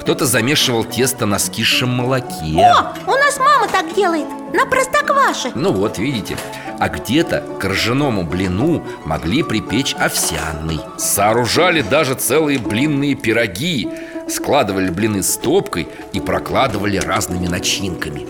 Кто-то 0.00 0.24
замешивал 0.24 0.84
тесто 0.84 1.26
на 1.26 1.40
скисшем 1.40 1.88
молоке. 1.88 2.56
О, 2.58 2.94
у 3.06 3.10
нас 3.10 3.36
мама 3.38 3.66
так 3.68 3.94
делает, 3.96 4.26
на 4.54 4.64
простокваше. 4.64 5.50
Ну 5.56 5.72
вот, 5.72 5.98
видите 5.98 6.36
А 6.78 6.88
где-то 6.88 7.42
к 7.60 7.64
ржаному 7.64 8.22
блину 8.22 8.84
могли 9.04 9.42
припечь 9.42 9.94
овсяный. 9.94 10.80
Сооружали 10.98 11.82
даже 11.82 12.14
целые 12.14 12.60
блинные 12.60 13.16
пироги. 13.16 13.88
Складывали 14.28 14.88
блины 14.88 15.22
стопкой 15.24 15.88
и 16.12 16.20
прокладывали 16.20 16.96
разными 16.98 17.48
начинками 17.48 18.26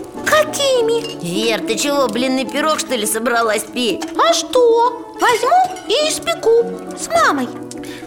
Какими? 0.73 1.23
Вер, 1.23 1.61
ты 1.61 1.77
чего, 1.77 2.07
блинный 2.07 2.45
пирог, 2.45 2.79
что 2.79 2.95
ли, 2.95 3.05
собралась 3.05 3.63
петь? 3.63 4.03
А 4.17 4.33
что? 4.33 5.15
Возьму 5.19 5.85
и 5.87 6.09
испеку 6.09 6.97
с 6.97 7.07
мамой 7.07 7.47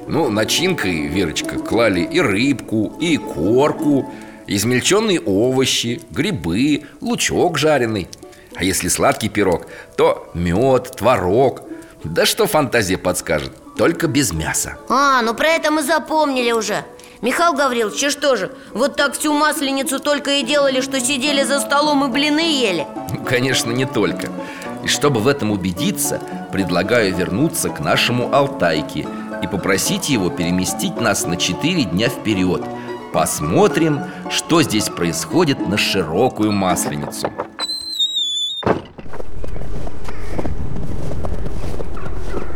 Ну, 0.08 0.28
начинкой, 0.30 1.06
Верочка, 1.06 1.58
клали 1.58 2.00
и 2.00 2.20
рыбку, 2.20 2.92
и 3.00 3.16
корку 3.18 4.12
Измельченные 4.46 5.20
овощи, 5.20 6.00
грибы, 6.10 6.84
лучок 7.00 7.58
жареный 7.58 8.08
А 8.56 8.64
если 8.64 8.88
сладкий 8.88 9.28
пирог, 9.28 9.66
то 9.96 10.30
мед, 10.34 10.96
творог 10.96 11.62
Да 12.04 12.26
что 12.26 12.46
фантазия 12.46 12.98
подскажет, 12.98 13.52
только 13.76 14.08
без 14.08 14.32
мяса 14.32 14.76
А, 14.88 15.22
ну 15.22 15.34
про 15.34 15.48
это 15.48 15.70
мы 15.70 15.82
запомнили 15.82 16.52
уже 16.52 16.84
Михаил 17.22 17.54
Гаврилович, 17.54 18.10
что 18.10 18.36
же, 18.36 18.52
вот 18.74 18.96
так 18.96 19.14
всю 19.14 19.32
масленицу 19.32 20.00
только 20.00 20.32
и 20.32 20.42
делали, 20.42 20.80
что 20.80 21.00
сидели 21.00 21.42
за 21.44 21.60
столом 21.60 22.04
и 22.04 22.08
блины 22.08 22.40
ели? 22.40 22.86
Ну, 23.12 23.24
конечно, 23.24 23.70
не 23.70 23.86
только. 23.86 24.28
И 24.84 24.88
чтобы 24.88 25.20
в 25.20 25.28
этом 25.28 25.50
убедиться, 25.50 26.20
предлагаю 26.52 27.14
вернуться 27.14 27.70
к 27.70 27.80
нашему 27.80 28.34
Алтайке 28.34 29.06
И 29.42 29.46
попросить 29.46 30.08
его 30.08 30.30
переместить 30.30 31.00
нас 31.00 31.26
на 31.26 31.36
4 31.36 31.84
дня 31.84 32.08
вперед. 32.08 32.62
Посмотрим, 33.12 34.00
что 34.30 34.62
здесь 34.62 34.88
происходит 34.88 35.66
на 35.66 35.78
широкую 35.78 36.52
масленицу 36.52 37.32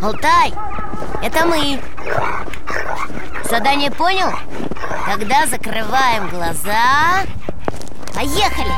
Алтай, 0.03 0.55
это 1.23 1.45
мы. 1.45 1.79
Задание 3.51 3.91
понял? 3.91 4.33
Тогда 5.05 5.47
закрываем 5.47 6.31
глаза. 6.31 7.25
Поехали! 8.15 8.73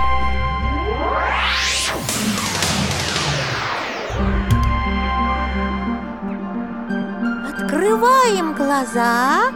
Открываем 7.49 8.55
глаза. 8.55 9.53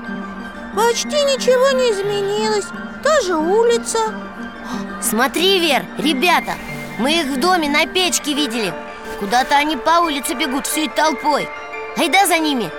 Почти 0.76 1.16
ничего 1.24 1.72
не 1.72 1.90
изменилось. 1.90 2.66
Та 3.02 3.20
же 3.22 3.34
улица. 3.34 3.98
Смотри, 5.02 5.58
Вер, 5.58 5.84
ребята. 5.98 6.52
Мы 6.98 7.20
их 7.20 7.26
в 7.26 7.40
доме 7.40 7.68
на 7.68 7.86
печке 7.86 8.34
видели 8.34 8.72
Куда-то 9.18 9.56
они 9.56 9.76
по 9.76 10.00
улице 10.00 10.34
бегут 10.34 10.66
всей 10.66 10.88
толпой. 10.90 11.48
Айда 11.96 12.26
за 12.26 12.38
ними. 12.38 12.70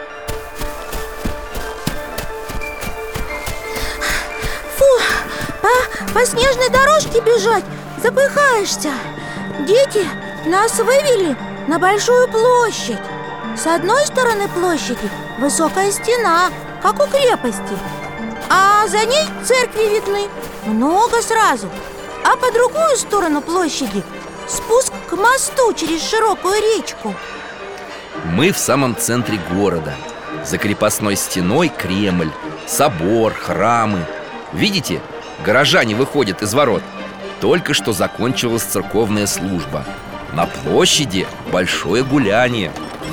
Фу, 4.77 4.85
по, 5.61 6.13
по 6.13 6.25
снежной 6.25 6.69
дорожке 6.69 7.21
бежать? 7.21 7.63
Запыхаешься. 8.03 8.91
Дети 9.61 10.07
нас 10.45 10.77
вывели 10.77 11.35
на 11.67 11.79
большую 11.79 12.27
площадь. 12.27 12.99
С 13.55 13.65
одной 13.65 14.05
стороны 14.05 14.47
площади 14.49 15.09
высокая 15.39 15.91
стена, 15.91 16.51
как 16.83 17.01
у 17.01 17.07
крепости 17.07 17.75
А 18.49 18.87
за 18.87 19.03
ней 19.05 19.25
церкви 19.43 19.95
видны, 19.95 20.29
много 20.65 21.19
сразу. 21.23 21.67
А 22.23 22.35
по 22.35 22.51
другую 22.51 22.95
сторону 22.97 23.41
площади 23.41 24.03
спуск 24.47 24.93
к 25.07 25.13
мосту 25.15 25.73
через 25.73 26.09
широкую 26.09 26.55
речку. 26.61 27.13
Мы 28.25 28.51
в 28.51 28.57
самом 28.57 28.95
центре 28.95 29.39
города. 29.51 29.93
За 30.43 30.57
крепостной 30.57 31.15
стеной 31.15 31.69
Кремль, 31.69 32.31
собор, 32.65 33.33
храмы. 33.33 34.05
Видите, 34.53 35.01
горожане 35.45 35.95
выходят 35.95 36.41
из 36.41 36.53
ворот. 36.53 36.83
Только 37.41 37.73
что 37.73 37.93
закончилась 37.93 38.63
церковная 38.63 39.27
служба. 39.27 39.85
На 40.33 40.45
площади 40.45 41.27
большое 41.51 42.03
гуляние. 42.03 42.71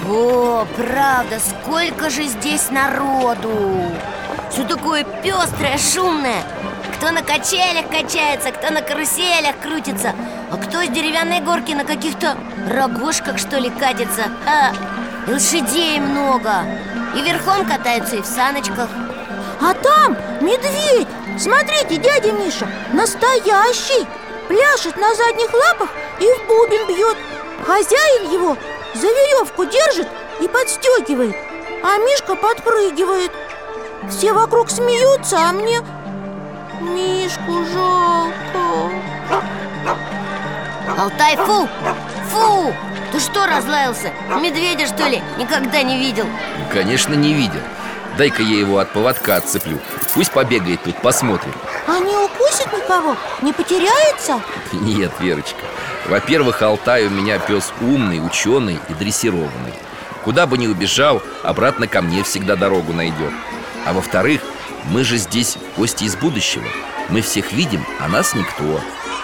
О, 0.09 0.66
правда, 0.77 1.38
сколько 1.40 2.11
же 2.11 2.25
здесь 2.25 2.70
народу! 2.70 3.92
Все 4.51 4.64
такое 4.64 5.05
пестрое, 5.23 5.79
шумное 5.79 6.43
Кто 7.05 7.12
на 7.12 7.22
качелях 7.22 7.90
качается, 7.90 8.50
кто 8.50 8.72
на 8.72 8.80
каруселях 8.80 9.61
крутится. 9.62 10.14
А 10.50 10.57
кто 10.57 10.82
с 10.82 10.88
деревянной 10.88 11.40
горки 11.40 11.72
на 11.72 11.84
каких-то 11.84 12.38
рогожках, 12.66 13.36
что 13.36 13.59
ли, 13.59 13.68
катится? 13.68 14.22
А, 14.46 14.72
И 15.28 15.30
лошадей 15.30 16.00
много. 16.00 16.64
И 17.14 17.20
верхом 17.20 17.66
катаются, 17.66 18.16
и 18.16 18.22
в 18.22 18.24
саночках. 18.24 18.88
А 19.61 19.74
там 19.74 20.16
медведь! 20.40 21.07
Смотрите, 21.38 21.98
дядя 21.98 22.32
Миша, 22.32 22.66
настоящий! 22.94 24.07
Пляшет 24.48 24.96
на 24.96 25.14
задних 25.14 25.52
лапах 25.52 25.90
и 26.20 26.24
в 26.24 26.48
бубен 26.48 26.86
бьет. 26.86 27.18
Хозяин 27.66 28.32
его 28.32 28.57
за 28.94 29.09
веревку 29.09 29.66
держит 29.66 30.09
и 30.40 30.48
подстегивает 30.48 31.36
А 31.82 31.98
Мишка 31.98 32.34
подпрыгивает. 32.34 33.30
Все 34.09 34.32
вокруг 34.32 34.70
смеются, 34.70 35.36
а 35.38 35.52
мне 35.52 35.82
Мишку 37.25 37.64
жалко 37.72 38.93
Алтай, 40.99 41.37
фу! 41.39 41.66
Фу! 42.29 42.75
Ты 43.12 43.18
что 43.18 43.47
разлаялся? 43.47 44.12
Медведя, 44.43 44.87
что 44.87 45.09
ли? 45.09 45.22
Никогда 45.39 45.83
не 45.83 45.99
видел 45.99 46.27
Конечно, 46.70 47.14
не 47.14 47.33
видел 47.33 47.62
Дай-ка 48.18 48.43
я 48.43 48.59
его 48.59 48.77
от 48.77 48.93
поводка 48.93 49.37
отцеплю 49.37 49.79
Пусть 50.12 50.33
побегает 50.33 50.83
тут, 50.83 51.01
посмотрим 51.01 51.55
А 51.87 51.99
не 51.99 52.14
укусит 52.14 52.70
никого? 52.75 53.16
Не 53.41 53.55
потеряется? 53.55 54.43
Нет, 54.75 55.12
Верочка 55.18 55.64
Во-первых, 56.07 56.61
Алтай 56.61 57.07
у 57.07 57.11
меня 57.11 57.39
пес 57.39 57.72
умный, 57.81 58.25
ученый 58.25 58.79
и 58.91 58.93
дрессированный 58.93 59.72
Куда 60.25 60.47
бы 60.47 60.59
ни 60.59 60.66
убежал, 60.66 61.22
обратно 61.43 61.89
ко 61.89 62.03
мне 62.03 62.22
всегда 62.22 62.55
дорогу 62.55 62.93
найдет 62.93 63.33
А 63.87 63.95
во-вторых, 63.95 64.43
мы 64.85 65.05
же 65.05 65.16
здесь 65.16 65.57
гости 65.76 66.05
из 66.05 66.16
будущего. 66.16 66.64
Мы 67.09 67.20
всех 67.20 67.53
видим, 67.53 67.85
а 68.01 68.09
нас 68.09 68.35
никто. 68.35 68.80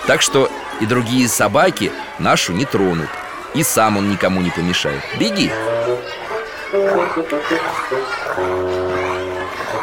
Так 0.06 0.22
что 0.22 0.50
и 0.80 0.86
другие 0.86 1.28
собаки 1.28 1.92
нашу 2.18 2.52
не 2.52 2.64
тронут. 2.64 3.08
И 3.54 3.62
сам 3.62 3.96
он 3.96 4.10
никому 4.10 4.40
не 4.40 4.50
помешает. 4.50 5.02
Беги. 5.18 5.50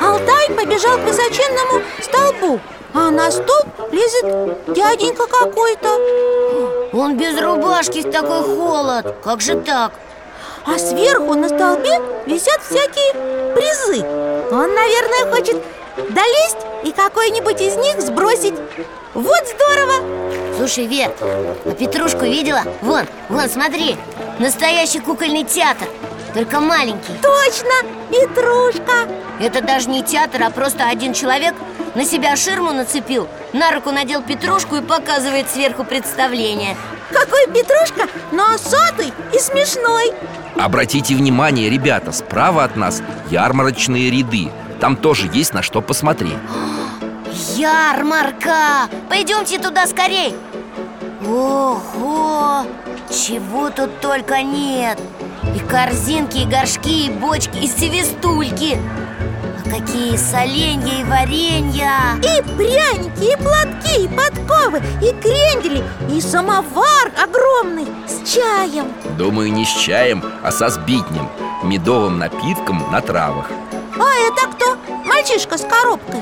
Алтай 0.02 0.50
побежал 0.50 0.98
к 0.98 1.02
высоченному 1.02 1.84
столбу 2.02 2.62
А 2.94 3.12
на 3.12 3.30
столб 3.30 3.68
лезет 3.92 4.74
дяденька 4.74 5.28
какой-то. 5.28 6.90
Он 6.94 7.18
без 7.18 7.40
рубашки 7.42 8.02
в 8.02 8.12
такой 8.12 8.44
холод. 8.44 9.16
Как 9.24 9.42
же 9.42 9.56
так? 9.56 9.92
А 10.66 10.78
сверху 10.78 11.34
на 11.34 11.50
столбе 11.50 12.02
висят 12.26 12.62
всякие 12.62 13.54
призы 13.54 14.27
Он, 14.50 14.74
наверное, 14.74 15.30
хочет 15.30 15.62
долезть 16.10 16.58
и 16.86 16.92
какой-нибудь 16.94 17.60
из 17.60 17.76
них 17.76 18.00
сбросить 18.00 18.54
Вот 19.14 19.44
здорово! 19.46 20.56
Слушай, 20.56 20.86
Вер, 20.86 21.12
а 21.20 21.72
Петрушку 21.72 22.24
видела? 22.24 22.62
Вон, 22.82 23.06
вон, 23.28 23.50
смотри 23.50 23.98
Настоящий 24.40 25.00
кукольный 25.00 25.44
театр 25.44 25.88
Только 26.34 26.62
маленький 26.62 27.14
Точно! 27.22 27.74
Петрушка! 28.10 29.10
Это 29.42 29.62
даже 29.62 29.90
не 29.90 30.02
театр, 30.02 30.42
а 30.44 30.50
просто 30.50 30.88
один 30.88 31.14
человек 31.14 31.54
на 31.96 32.06
себя 32.06 32.38
ширму 32.38 32.72
нацепил 32.72 33.28
На 33.52 33.72
руку 33.72 33.92
надел 33.92 34.22
петрушку 34.22 34.78
и 34.78 34.82
показывает 34.82 35.50
сверху 35.50 35.84
представление 35.84 36.78
Какой 37.12 37.48
Петрушка, 37.48 38.08
носатый 38.32 39.12
и 39.34 39.40
смешной 39.40 40.14
Обратите 40.60 41.16
внимание, 41.16 41.70
ребята, 41.70 42.12
справа 42.12 42.64
от 42.64 42.76
нас 42.76 43.02
ярмарочные 43.30 44.10
ряды. 44.10 44.50
Там 44.80 44.96
тоже 44.96 45.30
есть 45.32 45.54
на 45.54 45.62
что 45.62 45.82
посмотреть. 45.82 46.34
Ярмарка! 47.56 48.88
Пойдемте 49.10 49.60
туда 49.60 49.86
скорей! 49.86 50.36
Ого! 51.26 52.66
Чего 53.10 53.70
тут 53.70 54.00
только 54.02 54.42
нет! 54.42 55.00
И 55.56 55.60
корзинки, 55.60 56.40
и 56.40 56.46
горшки, 56.46 57.08
и 57.08 57.10
бочки, 57.10 57.58
и 57.58 57.68
свистульки! 57.68 58.78
А 59.60 59.70
какие 59.70 60.16
соленья 60.16 61.02
и 61.02 61.04
варенья! 61.04 61.92
И 62.18 62.42
пряники, 62.56 63.34
и 63.34 63.38
платки, 63.38 64.06
и 64.06 64.08
подковы, 64.08 64.82
и 65.02 65.14
крендели, 65.22 65.84
и 66.18 66.22
самовар 66.22 67.12
огромный 67.16 67.86
с 68.08 68.28
чаем. 68.34 68.92
Думаю, 69.20 69.54
не 69.54 69.66
с 69.66 69.70
чаем, 69.70 70.24
а 70.44 70.52
со 70.52 70.70
сбитнем 70.70 71.30
Медовым 71.64 72.18
напитком 72.18 72.84
на 72.92 73.02
травах. 73.02 73.46
А 74.00 74.28
это 74.28 74.48
кто? 74.48 74.78
Мальчишка 75.06 75.60
с 75.60 75.62
коробкой. 75.62 76.22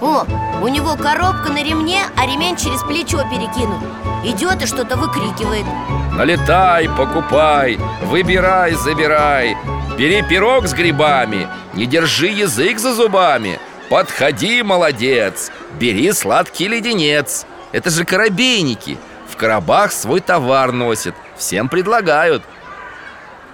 О, 0.00 0.24
у 0.62 0.68
него 0.68 0.96
коробка 0.96 1.52
на 1.52 1.62
ремне, 1.62 2.02
а 2.16 2.26
ремень 2.26 2.56
через 2.56 2.82
плечо 2.82 3.18
перекинут. 3.30 3.82
Идет 4.24 4.62
и 4.62 4.66
что-то 4.66 4.96
выкрикивает. 4.96 5.64
Налетай, 6.12 6.88
покупай, 6.88 7.78
выбирай, 8.02 8.74
забирай. 8.74 9.56
Бери 9.96 10.22
пирог 10.22 10.66
с 10.66 10.72
грибами, 10.72 11.46
не 11.74 11.86
держи 11.86 12.28
язык 12.28 12.78
за 12.78 12.94
зубами. 12.94 13.60
Подходи, 13.90 14.64
молодец, 14.64 15.52
бери 15.78 16.10
сладкий 16.12 16.66
леденец. 16.66 17.46
Это 17.72 17.90
же 17.90 18.04
коробейники 18.04 18.98
В 19.36 19.38
коробах 19.38 19.92
свой 19.92 20.20
товар 20.20 20.72
носят, 20.72 21.14
всем 21.36 21.68
предлагают. 21.68 22.42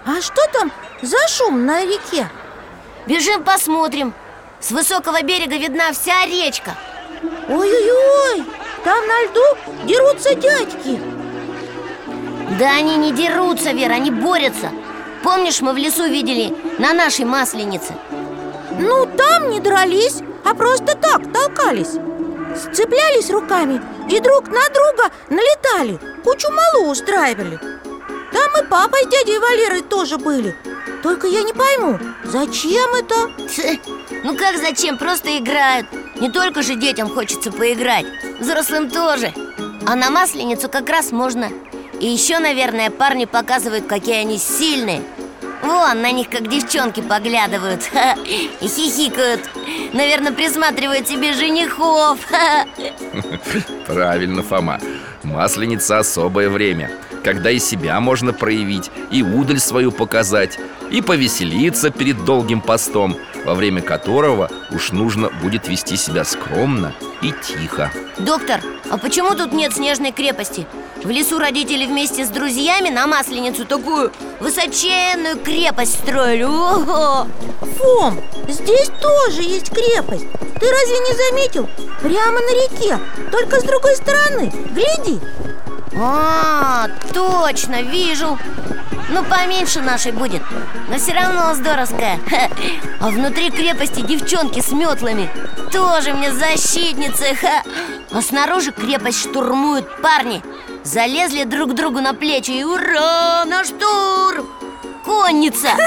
А 0.06 0.20
что 0.20 0.40
там 0.52 0.70
за 1.02 1.16
шум 1.26 1.66
на 1.66 1.82
реке? 1.82 2.28
Бежим 3.08 3.42
посмотрим. 3.42 4.14
С 4.60 4.70
высокого 4.70 5.22
берега 5.22 5.56
видна 5.56 5.90
вся 5.90 6.24
речка. 6.24 6.76
Ой-ой-ой, 7.48 8.44
там 8.84 9.04
на 9.08 9.24
льду 9.24 9.84
дерутся 9.84 10.36
дядьки. 10.36 11.00
Да 12.60 12.76
они 12.76 12.94
не 12.96 13.10
дерутся, 13.10 13.72
Вера, 13.72 13.94
они 13.94 14.12
борются. 14.12 14.70
Помнишь, 15.24 15.60
мы 15.62 15.72
в 15.72 15.78
лесу 15.78 16.06
видели 16.06 16.56
на 16.78 16.92
нашей 16.92 17.24
масленице? 17.24 17.96
Ну, 18.78 19.06
там 19.06 19.50
не 19.50 19.58
дрались, 19.58 20.20
а 20.44 20.54
просто 20.54 20.96
так 20.96 21.22
толкались 21.32 21.96
Сцеплялись 22.56 23.30
руками 23.30 23.80
и 24.10 24.20
друг 24.20 24.48
на 24.48 24.68
друга 24.68 25.10
налетали. 25.30 25.98
Кучу 26.22 26.48
малу 26.50 26.90
устраивали. 26.90 27.58
Там 28.32 28.64
и 28.64 28.68
папа 28.68 28.96
с 29.02 29.06
дядей 29.08 29.38
Валерой 29.38 29.82
тоже 29.82 30.18
были. 30.18 30.56
Только 31.02 31.26
я 31.26 31.42
не 31.42 31.52
пойму, 31.52 31.98
зачем 32.24 32.94
это? 32.94 33.30
Ну 34.24 34.36
как 34.36 34.56
зачем? 34.56 34.98
Просто 34.98 35.36
играют. 35.38 35.86
Не 36.20 36.30
только 36.30 36.62
же 36.62 36.76
детям 36.76 37.08
хочется 37.08 37.50
поиграть 37.50 38.06
Взрослым 38.38 38.90
тоже. 38.90 39.32
А 39.86 39.96
на 39.96 40.10
масленицу 40.10 40.68
как 40.68 40.88
раз 40.88 41.10
можно. 41.10 41.48
И 42.00 42.06
еще, 42.06 42.38
наверное, 42.38 42.90
парни 42.90 43.24
показывают, 43.24 43.86
какие 43.86 44.16
они 44.16 44.38
сильные 44.38 45.02
Вон, 45.62 46.02
на 46.02 46.10
них 46.12 46.28
как 46.28 46.48
девчонки 46.48 47.00
поглядывают. 47.00 47.84
Ха, 47.84 48.14
И 48.24 48.66
хихикают. 48.68 49.40
Наверное, 49.92 50.32
присматривают 50.32 51.08
себе 51.08 51.32
женихов. 51.32 52.18
Ха. 52.28 52.66
Правильно, 53.86 54.42
Фома. 54.42 54.80
Масленица 55.22 55.98
особое 56.00 56.50
время 56.50 56.90
Когда 57.22 57.50
и 57.50 57.60
себя 57.60 58.00
можно 58.00 58.32
проявить 58.32 58.90
И 59.12 59.22
удаль 59.22 59.60
свою 59.60 59.92
показать 59.92 60.58
И 60.90 61.00
повеселиться 61.00 61.90
перед 61.90 62.24
долгим 62.24 62.60
постом 62.60 63.16
Во 63.44 63.54
время 63.54 63.82
которого 63.82 64.50
уж 64.72 64.90
нужно 64.90 65.30
будет 65.40 65.68
вести 65.68 65.96
себя 65.96 66.24
скромно 66.24 66.92
и 67.22 67.32
тихо. 67.40 67.92
Доктор, 68.18 68.60
а 68.90 68.98
почему 68.98 69.36
тут 69.36 69.52
нет 69.52 69.72
снежной 69.72 70.10
крепости? 70.10 70.66
В 71.04 71.10
лесу 71.10 71.38
родители 71.40 71.84
вместе 71.84 72.24
с 72.24 72.28
друзьями 72.28 72.88
на 72.88 73.08
Масленицу 73.08 73.64
такую 73.64 74.12
высоченную 74.38 75.36
крепость 75.36 75.98
строили 75.98 76.44
Ого! 76.44 77.26
Фом, 77.78 78.20
здесь 78.46 78.88
тоже 79.00 79.42
есть 79.42 79.70
крепость 79.70 80.26
Ты 80.60 80.70
разве 80.70 80.98
не 81.00 81.30
заметил? 81.30 81.68
Прямо 82.00 82.38
на 82.38 82.50
реке, 82.50 83.00
только 83.32 83.60
с 83.60 83.64
другой 83.64 83.96
стороны 83.96 84.52
Гляди 84.70 85.20
А, 85.96 86.86
точно, 87.12 87.82
вижу 87.82 88.38
Ну, 89.10 89.24
поменьше 89.24 89.80
нашей 89.80 90.12
будет 90.12 90.42
Но 90.88 90.98
все 90.98 91.14
равно 91.14 91.52
здоровская 91.54 92.20
Ха. 92.30 92.48
А 93.00 93.08
внутри 93.10 93.50
крепости 93.50 94.02
девчонки 94.02 94.60
с 94.60 94.70
метлами 94.70 95.28
Тоже 95.72 96.14
мне 96.14 96.32
защитницы 96.32 97.34
ха. 97.34 97.64
А 98.12 98.22
снаружи 98.22 98.70
крепость 98.70 99.18
штурмуют 99.18 100.00
парни 100.00 100.42
Залезли 100.84 101.44
друг 101.44 101.74
другу 101.74 102.00
на 102.00 102.12
плечи 102.12 102.50
и 102.50 102.64
ура, 102.64 103.44
на 103.44 103.64
штурм! 103.64 104.48
Конница! 105.04 105.68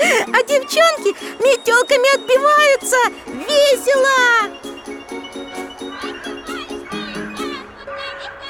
А 0.00 0.42
девчонки 0.42 1.14
метелками 1.42 2.14
отбиваются 2.14 2.96
Весело! 3.26 4.50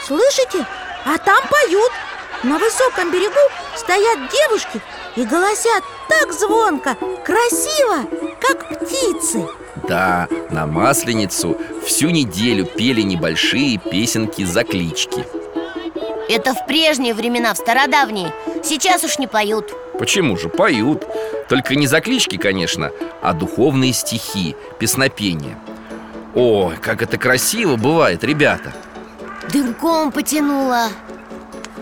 Слышите? 0.07 0.67
А 1.05 1.19
там 1.19 1.43
поют 1.49 1.93
На 2.43 2.59
высоком 2.59 3.11
берегу 3.11 3.35
стоят 3.77 4.19
девушки 4.31 4.81
И 5.17 5.25
голосят 5.25 5.85
так 6.09 6.33
звонко, 6.33 6.97
красиво, 7.25 8.07
как 8.41 8.69
птицы 8.81 9.47
Да, 9.89 10.29
на 10.51 10.67
Масленицу 10.67 11.57
всю 11.85 12.11
неделю 12.11 12.65
пели 12.65 13.03
небольшие 13.03 13.79
песенки-заклички 13.79 15.25
Это 16.31 16.55
в 16.55 16.65
прежние 16.65 17.13
времена, 17.13 17.53
в 17.55 17.57
стародавние 17.57 18.33
Сейчас 18.63 19.03
уж 19.03 19.19
не 19.19 19.27
поют 19.27 19.75
Почему 19.99 20.37
же? 20.37 20.49
Поют 20.49 21.05
Только 21.49 21.75
не 21.75 21.89
заклички, 21.89 22.37
конечно, 22.37 22.93
а 23.21 23.33
духовные 23.33 23.93
стихи, 23.93 24.55
песнопения 24.79 25.59
Ой, 26.37 26.77
как 26.77 27.03
это 27.03 27.19
красиво 27.19 27.75
бывает, 27.75 28.23
ребята 28.23 28.73
Дымком 29.53 30.13
потянуло 30.13 30.87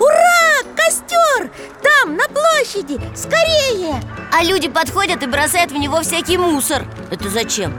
Ура! 0.01 0.62
Костер! 0.74 1.51
Там, 1.82 2.16
на 2.16 2.24
площади! 2.28 2.99
Скорее! 3.14 4.01
А 4.32 4.42
люди 4.42 4.68
подходят 4.68 5.22
и 5.22 5.26
бросают 5.26 5.72
в 5.72 5.76
него 5.76 6.01
всякий 6.01 6.38
мусор 6.38 6.86
Это 7.11 7.28
зачем? 7.28 7.74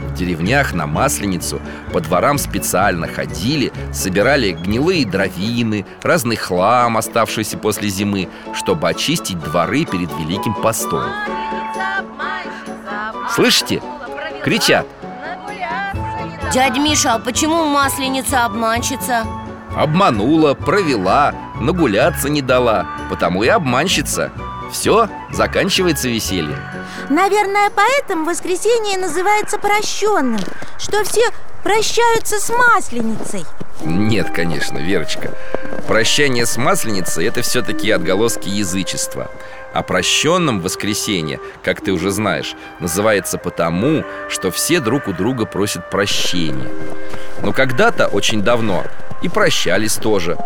В 0.00 0.14
деревнях 0.14 0.72
на 0.72 0.86
Масленицу 0.86 1.60
по 1.92 2.00
дворам 2.00 2.38
специально 2.38 3.06
ходили, 3.06 3.72
собирали 3.92 4.52
гнилые 4.52 5.06
дровины, 5.06 5.86
разный 6.02 6.36
хлам, 6.36 6.96
оставшийся 6.96 7.58
после 7.58 7.88
зимы, 7.88 8.28
чтобы 8.54 8.88
очистить 8.88 9.38
дворы 9.40 9.84
перед 9.84 10.10
Великим 10.18 10.54
постом. 10.54 11.04
Слышите? 13.34 13.82
Кричат 14.44 14.86
Дядь 16.52 16.78
Миша, 16.78 17.14
а 17.14 17.18
почему 17.18 17.66
масленица 17.66 18.46
обманщица? 18.46 19.26
Обманула, 19.76 20.54
провела, 20.54 21.34
нагуляться 21.60 22.30
не 22.30 22.40
дала 22.40 22.86
Потому 23.10 23.42
и 23.42 23.48
обманщица 23.48 24.32
Все, 24.72 25.08
заканчивается 25.32 26.08
веселье. 26.08 26.58
Наверное, 27.10 27.70
поэтому 27.74 28.24
воскресенье 28.24 28.98
называется 28.98 29.58
прощенным 29.58 30.40
Что 30.78 31.04
все 31.04 31.22
прощаются 31.62 32.38
с 32.38 32.50
масленицей. 32.50 33.44
Нет, 33.84 34.30
конечно, 34.34 34.78
Верочка. 34.78 35.34
Прощание 35.86 36.46
с 36.46 36.56
Масленицей– 36.56 37.26
это 37.28 37.42
все-таки 37.42 37.90
отголоски 37.90 38.48
язычества. 38.48 39.30
А 39.72 39.82
прощенным 39.82 40.60
воскресенье, 40.60 41.40
как 41.62 41.80
ты 41.80 41.92
уже 41.92 42.10
знаешь, 42.10 42.54
называется 42.80 43.38
потому, 43.38 44.04
что 44.28 44.50
все 44.50 44.80
друг 44.80 45.06
у 45.06 45.12
друга 45.12 45.46
просят 45.46 45.88
прощения. 45.90 46.68
Но 47.42 47.52
когда-то, 47.52 48.08
очень 48.08 48.42
давно, 48.42 48.84
и 49.22 49.28
прощались 49.28 49.94
тоже 49.94 50.36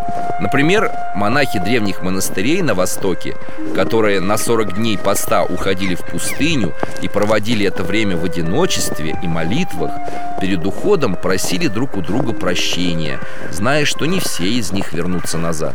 Например, 0.41 0.91
монахи 1.15 1.59
древних 1.59 2.03
монастырей 2.03 2.63
на 2.63 2.75
Востоке 2.75 3.37
Которые 3.75 4.21
на 4.21 4.37
40 4.37 4.75
дней 4.75 4.99
поста 4.99 5.45
уходили 5.45 5.95
в 5.95 6.01
пустыню 6.01 6.73
И 7.01 7.09
проводили 7.09 7.67
это 7.67 7.83
время 7.83 8.17
в 8.17 8.25
одиночестве 8.25 9.17
и 9.23 9.27
молитвах 9.27 9.93
Перед 10.41 10.67
уходом 10.67 11.15
просили 11.15 11.69
друг 11.69 11.97
у 11.97 12.01
друга 12.01 12.33
прощения 12.33 13.21
Зная, 13.51 13.85
что 13.85 14.07
не 14.07 14.21
все 14.21 14.45
из 14.45 14.73
них 14.73 14.93
вернутся 14.93 15.39
назад 15.39 15.75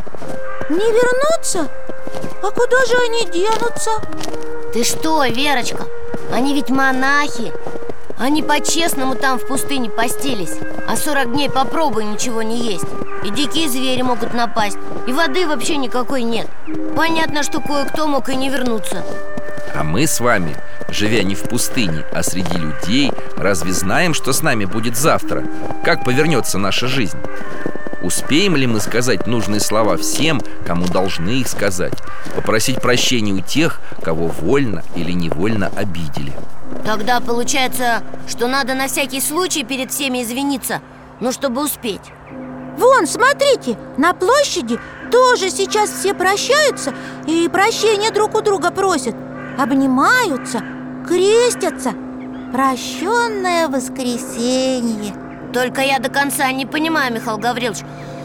Не 0.68 0.76
вернуться? 0.76 1.68
А 2.42 2.50
куда 2.50 2.86
же 2.86 2.94
они 3.08 3.24
денутся? 3.26 3.90
Ты 4.72 4.84
что, 4.84 5.24
Верочка? 5.24 5.84
Они 6.32 6.54
ведь 6.54 6.68
монахи 6.68 7.52
Они 8.18 8.42
по-честному 8.42 9.14
там 9.14 9.38
в 9.38 9.46
пустыне 9.46 9.90
постились 9.90 10.56
А 10.88 10.96
40 10.96 11.32
дней 11.32 11.48
попробуй 11.48 12.04
ничего 12.04 12.42
не 12.42 12.72
есть 12.72 12.84
И 13.24 13.30
дикие 13.30 13.68
звери 13.68 14.02
могут 14.02 14.34
напасть 14.34 14.78
И 15.06 15.12
воды 15.12 15.46
вообще 15.46 15.76
никакой 15.76 16.22
нет 16.22 16.48
Понятно, 16.96 17.42
что 17.42 17.60
кое-кто 17.60 18.08
мог 18.08 18.28
и 18.28 18.36
не 18.36 18.50
вернуться 18.50 19.04
А 19.74 19.84
мы 19.84 20.06
с 20.06 20.18
вами, 20.18 20.56
живя 20.88 21.22
не 21.22 21.36
в 21.36 21.42
пустыне, 21.42 22.04
а 22.12 22.24
среди 22.24 22.56
людей 22.56 23.12
Разве 23.36 23.72
знаем, 23.72 24.14
что 24.14 24.32
с 24.32 24.42
нами 24.42 24.64
будет 24.64 24.96
завтра? 24.96 25.44
Как 25.84 26.02
повернется 26.02 26.58
наша 26.58 26.88
жизнь? 26.88 27.18
Успеем 28.02 28.56
ли 28.56 28.66
мы 28.66 28.80
сказать 28.80 29.26
нужные 29.26 29.60
слова 29.60 29.96
всем, 29.96 30.40
кому 30.66 30.86
должны 30.86 31.30
их 31.30 31.48
сказать? 31.48 31.94
Попросить 32.34 32.80
прощения 32.80 33.32
у 33.32 33.40
тех, 33.40 33.80
кого 34.02 34.28
вольно 34.28 34.82
или 34.94 35.12
невольно 35.12 35.70
обидели? 35.76 36.32
Тогда 36.88 37.20
получается, 37.20 38.02
что 38.26 38.48
надо 38.48 38.72
на 38.72 38.86
всякий 38.86 39.20
случай 39.20 39.62
перед 39.62 39.90
всеми 39.90 40.22
извиниться 40.22 40.80
Ну, 41.20 41.32
чтобы 41.32 41.62
успеть. 41.62 42.00
Вон, 42.78 43.06
смотрите, 43.06 43.76
на 43.98 44.14
площади 44.14 44.80
тоже 45.12 45.50
сейчас 45.50 45.90
все 45.90 46.14
прощаются 46.14 46.94
И 47.26 47.46
прощения 47.50 48.10
друг 48.10 48.34
у 48.34 48.40
друга 48.40 48.70
просят. 48.70 49.14
Обнимаются, 49.58 50.62
крестятся. 51.06 51.92
Прощенное 52.54 53.68
воскресенье. 53.68 55.12
Только 55.52 55.82
я 55.82 55.98
до 55.98 56.08
конца 56.08 56.50
не 56.52 56.64
понимаю, 56.64 57.12
Михаил 57.12 57.36
Гаврилович. 57.36 57.80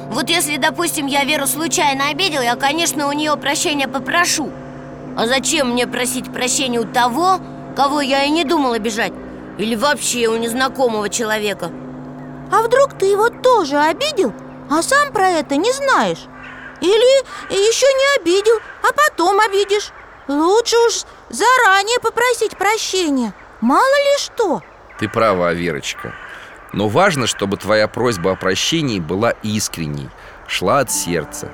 Вот 0.09 0.30
если, 0.30 0.55
допустим, 0.55 1.07
я 1.07 1.26
Веру 1.26 1.47
случайно 1.47 2.07
обидел 2.11 2.39
Я, 2.41 2.55
конечно, 2.55 3.09
у 3.09 3.11
нее 3.11 3.36
прощения 3.36 3.89
попрошу. 3.89 4.53
А 5.18 5.28
зачем 5.28 5.72
мне 5.72 5.86
просить 5.86 6.32
прощения 6.32 6.80
у 6.80 6.86
того, 6.86 7.41
кого 7.76 8.01
я 8.01 8.24
и 8.24 8.30
не 8.30 8.43
думал 8.43 8.74
обижать? 8.74 9.13
Или 9.57 9.76
вообще 9.76 10.28
у 10.28 10.38
незнакомого 10.38 11.09
человека? 11.09 11.71
А 12.51 12.61
вдруг 12.61 12.97
ты 12.97 13.05
его 13.05 13.30
тоже 13.30 13.78
обидел, 13.78 14.34
а 14.69 14.82
сам 14.82 15.11
про 15.11 15.30
это 15.30 15.55
не 15.55 15.71
знаешь? 15.71 16.26
Или 16.82 17.24
еще 17.49 17.86
не 17.86 18.21
обидел, 18.21 18.59
а 18.82 18.91
потом 18.93 19.39
обидишь 19.39 19.91
Лучше 20.28 20.76
уж 20.88 21.03
заранее 21.30 21.99
попросить 21.99 22.57
прощения 22.57 23.34
Мало 23.61 23.95
ли 23.95 24.17
что 24.19 24.61
Ты 24.99 25.07
права, 25.07 25.53
Верочка 25.53 26.13
Но 26.74 26.89
важно, 26.89 27.28
чтобы 27.28 27.57
твоя 27.57 27.88
просьба 27.88 28.32
о 28.32 28.36
прощении 28.36 28.99
была 28.99 29.32
искренней 29.43 30.09
Шла 30.47 30.80
от 30.80 30.91
сердца 30.91 31.51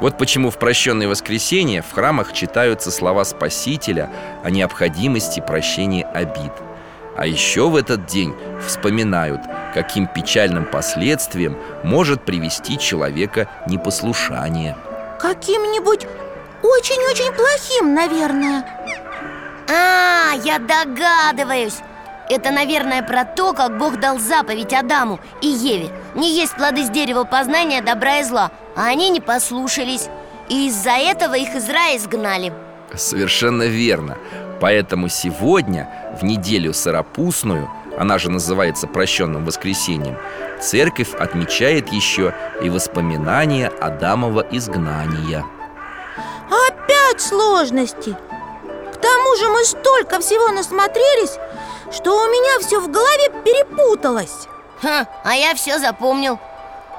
Вот 0.00 0.16
почему 0.16 0.50
в 0.50 0.58
прощенное 0.58 1.08
воскресенье 1.08 1.82
в 1.82 1.92
храмах 1.92 2.32
читаются 2.32 2.90
слова 2.90 3.24
Спасителя 3.24 4.10
о 4.44 4.50
необходимости 4.50 5.40
прощения 5.40 6.04
обид. 6.04 6.52
А 7.16 7.26
еще 7.26 7.68
в 7.68 7.74
этот 7.74 8.06
день 8.06 8.32
вспоминают, 8.64 9.40
каким 9.74 10.06
печальным 10.06 10.64
последствиям 10.64 11.58
может 11.82 12.24
привести 12.24 12.78
человека 12.78 13.48
непослушание. 13.66 14.76
Каким-нибудь 15.18 16.06
очень-очень 16.62 17.32
плохим, 17.32 17.92
наверное. 17.92 18.64
А, 19.68 20.32
я 20.44 20.60
догадываюсь. 20.60 21.78
Это, 22.30 22.52
наверное, 22.52 23.02
про 23.02 23.24
то, 23.24 23.52
как 23.52 23.78
Бог 23.78 23.98
дал 23.98 24.18
заповедь 24.18 24.74
Адаму 24.74 25.18
и 25.40 25.48
Еве 25.48 25.90
Не 26.14 26.30
есть 26.30 26.54
плоды 26.54 26.84
с 26.84 26.90
дерева 26.90 27.24
познания 27.24 27.80
добра 27.80 28.18
и 28.18 28.22
зла 28.22 28.52
А 28.78 28.86
они 28.86 29.10
не 29.10 29.20
послушались 29.20 30.08
И 30.48 30.68
из-за 30.68 30.92
этого 30.92 31.34
их 31.34 31.54
из 31.56 31.68
рая 31.68 31.96
изгнали. 31.96 32.52
Совершенно 32.94 33.64
верно. 33.64 34.16
Поэтому 34.60 35.08
сегодня, 35.08 36.14
в 36.18 36.24
неделю 36.24 36.72
сыропустную 36.72 37.68
Она 37.98 38.18
же 38.18 38.30
называется 38.30 38.86
прощенным 38.86 39.44
воскресеньем 39.44 40.16
Церковь 40.60 41.12
отмечает 41.14 41.88
еще 41.92 42.34
и 42.62 42.70
воспоминания 42.70 43.68
Адамова 43.80 44.46
изгнания. 44.52 45.44
Опять 46.46 47.20
сложности. 47.20 48.16
К 48.92 48.96
тому 48.96 49.36
же 49.36 49.48
мы 49.48 49.64
столько 49.64 50.20
всего 50.20 50.48
насмотрелись 50.52 51.36
Что 51.92 52.16
у 52.16 52.26
меня 52.28 52.60
все 52.60 52.78
в 52.80 52.88
голове 52.88 53.30
перепуталось. 53.44 54.46
Ха, 54.80 55.08
а 55.24 55.34
я 55.34 55.56
все 55.56 55.80
запомнил 55.80 56.38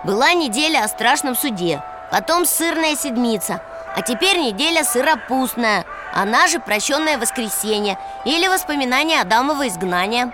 Была 0.04 0.34
неделя 0.34 0.84
о 0.84 0.88
страшном 0.88 1.36
суде 1.36 1.84
Потом 2.12 2.45
сырная 2.45 2.95
седмица 2.95 3.62
А 3.95 4.02
теперь 4.02 4.38
неделя 4.38 4.84
сыропустная 4.84 5.86
Она 6.14 6.47
же 6.47 6.60
прощенное 6.60 7.18
воскресенье 7.18 7.97
Или 8.26 8.47
воспоминания 8.47 9.22
Адамова 9.22 9.68
изгнания. 9.68 10.32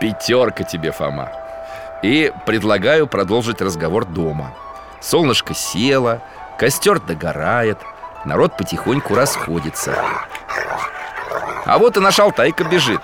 Пятерка 0.00 0.64
тебе, 0.64 0.92
Фома. 0.92 1.30
И 2.02 2.30
предлагаю 2.44 3.06
продолжить 3.06 3.62
разговор 3.62 4.04
дома. 4.04 4.52
Солнышко 5.00 5.54
село, 5.54 6.20
костер 6.58 7.00
догорает 7.00 7.78
Народ 8.26 8.56
потихоньку 8.56 9.14
расходится. 9.14 9.96
А 11.64 11.78
вот 11.78 11.96
и 11.96 12.00
наш 12.00 12.18
Алтайка 12.18 12.64
бежит. 12.64 13.00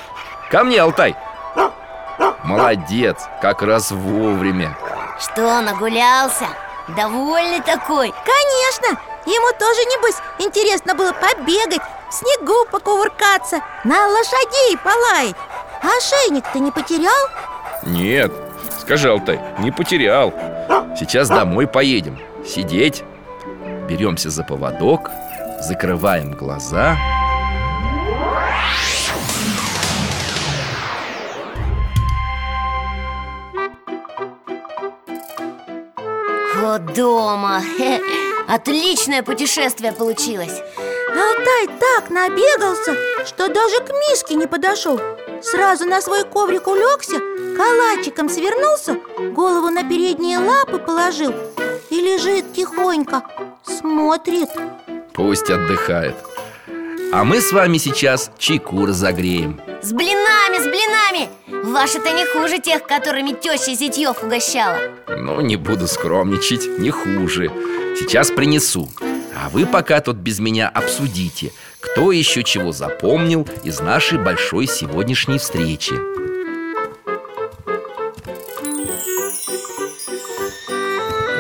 Ко 0.51 0.65
мне, 0.65 0.81
Алтай. 0.81 1.17
Молодец, 2.45 3.17
как 3.41 3.63
раз 3.63 3.93
вовремя 3.93 4.77
Что, 5.23 5.61
нагулялся? 5.61 6.47
Довольный 6.97 7.61
такой? 7.61 8.13
Конечно, 8.25 9.01
ему 9.25 9.57
тоже, 9.57 9.81
небось, 9.85 10.17
интересно 10.41 10.97
было 10.97 11.13
побегать 11.13 11.83
В 12.11 12.13
снегу 12.13 12.67
покувыркаться, 12.73 13.61
на 13.85 14.09
лошадей 14.09 14.77
полаять 14.83 15.37
А 15.83 15.97
ошейник 15.97 16.45
ты 16.53 16.59
не 16.59 16.73
потерял? 16.73 17.29
Нет, 17.85 18.33
скажи, 18.81 19.11
Алтай, 19.11 19.41
не 19.61 19.71
потерял. 19.71 20.33
Сейчас 20.99 21.29
домой 21.29 21.69
поедем. 21.69 22.19
Сидеть. 22.45 23.05
Беремся 23.89 24.31
за 24.31 24.43
поводок 24.43 25.11
Закрываем 25.61 26.33
глаза 26.33 26.97
Дома. 36.79 37.63
Отличное 38.49 39.23
путешествие 39.23 39.93
получилось. 39.93 40.61
Алтай 41.09 41.67
так 41.79 42.11
набегался, 42.11 42.97
что 43.27 43.49
даже 43.49 43.81
к 43.81 43.91
миске 43.91 44.35
не 44.35 44.47
подошел. 44.47 44.99
Сразу 45.43 45.85
на 45.85 46.01
свой 46.01 46.25
коврик 46.25 46.67
улегся, 46.67 47.21
калачиком 47.57 48.29
свернулся 48.29 48.97
Голову 49.35 49.71
на 49.71 49.83
передние 49.83 50.39
лапы 50.39 50.79
положил 50.79 51.35
И 51.91 52.01
лежит 52.01 52.55
тихонько, 52.55 53.25
смотрит. 53.65 54.49
Пусть 55.13 55.51
отдыхает. 55.51 56.15
А 57.13 57.25
мы 57.25 57.43
с 57.43 57.53
вами 57.53 57.77
сейчас 57.77 58.31
чайку 58.39 58.87
разогреем. 58.87 59.61
С 59.83 59.93
блинами, 59.93 60.59
с 60.59 60.65
блинами 60.65 61.29
Ваши-то 61.73 62.11
не 62.11 62.27
хуже 62.27 62.59
тех, 62.59 62.87
которыми 62.87 63.33
теща 63.33 63.75
Зятьев 63.75 64.23
угощала 64.23 64.77
Ну, 65.09 65.41
не 65.41 65.57
буду 65.57 65.89
скромничать, 65.89 66.79
не 66.79 66.91
хуже 66.91 67.51
Сейчас 67.99 68.31
принесу 68.31 68.91
А 69.35 69.49
вы 69.49 69.65
пока 69.65 70.03
тут 70.03 70.17
без 70.17 70.39
меня 70.39 70.69
обсудите, 70.69 71.51
кто 71.81 72.13
еще 72.13 72.43
чего 72.43 72.73
запомнил 72.73 73.49
из 73.65 73.81
нашей 73.81 74.19
большой 74.19 74.67
сегодняшней 74.67 75.39
встречи. 75.39 75.95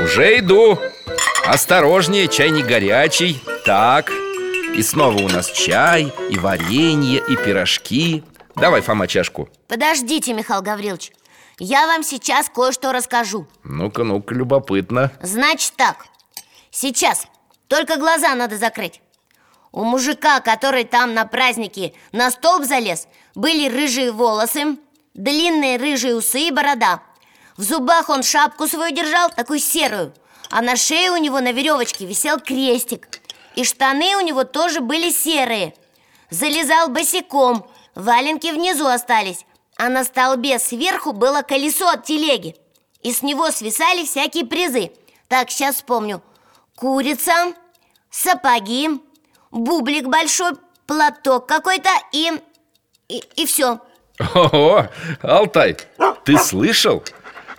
Уже 0.02 0.38
иду. 0.38 0.78
Осторожнее, 1.46 2.28
чай 2.28 2.50
не 2.50 2.62
горячий. 2.62 3.42
Так. 3.66 4.10
И 4.74 4.82
снова 4.82 5.18
у 5.18 5.28
нас 5.28 5.50
чай, 5.50 6.12
и 6.30 6.38
варенье, 6.38 7.22
и 7.28 7.36
пирожки. 7.36 8.24
Давай, 8.56 8.80
Фома, 8.80 9.06
чашку. 9.06 9.48
Подождите, 9.68 10.32
Михаил 10.32 10.62
Гаврилович. 10.62 11.12
Я 11.58 11.86
вам 11.86 12.02
сейчас 12.02 12.48
кое-что 12.48 12.92
расскажу. 12.92 13.46
Ну-ка, 13.62 14.04
ну-ка, 14.04 14.34
любопытно. 14.34 15.12
Значит 15.22 15.74
так. 15.76 16.06
Сейчас 16.70 17.26
Только 17.68 17.96
глаза 17.96 18.34
надо 18.34 18.56
закрыть. 18.56 19.00
У 19.70 19.84
мужика, 19.84 20.40
который 20.40 20.84
там 20.84 21.14
на 21.14 21.24
празднике 21.24 21.94
на 22.12 22.30
столб 22.30 22.64
залез 22.64 23.08
Были 23.34 23.68
рыжие 23.68 24.12
волосы 24.12 24.76
Длинные 25.14 25.76
рыжие 25.76 26.16
усы 26.16 26.48
и 26.48 26.50
борода. 26.50 27.02
В 27.56 27.62
зубах 27.62 28.08
он 28.08 28.22
шапку 28.22 28.66
свою 28.66 28.94
держал, 28.94 29.30
такую 29.30 29.58
серую 29.60 30.14
А 30.50 30.62
на 30.62 30.76
шее 30.76 31.10
у 31.10 31.16
него 31.16 31.40
на 31.40 31.52
веревочке 31.52 32.06
висел 32.06 32.40
крестик. 32.40 33.08
И 33.56 33.64
штаны 33.64 34.16
у 34.16 34.20
него 34.20 34.44
тоже 34.44 34.80
были 34.80 35.10
серые. 35.10 35.74
Залезал 36.30 36.88
босиком 36.88 37.66
Валенки 37.94 38.50
внизу 38.52 38.86
остались 38.86 39.44
А 39.76 39.88
на 39.88 40.04
столбе 40.04 40.58
сверху 40.58 41.12
было 41.12 41.42
колесо 41.42 41.88
от 41.88 42.04
телеги 42.04 42.56
И 43.02 43.12
с 43.12 43.22
него 43.22 43.50
свисали 43.50 44.04
всякие 44.04 44.46
призы 44.46 44.92
Так, 45.28 45.50
сейчас 45.50 45.76
вспомню 45.76 46.22
Курица, 46.76 47.52
сапоги, 48.10 48.90
бублик 49.50 50.06
большой, 50.06 50.52
платок 50.86 51.46
какой-то 51.46 51.90
и... 52.12 52.32
и, 53.08 53.22
и 53.36 53.46
все 53.46 53.80
Ого, 54.34 54.88
Алтай, 55.22 55.76
ты 56.24 56.38
слышал? 56.38 57.02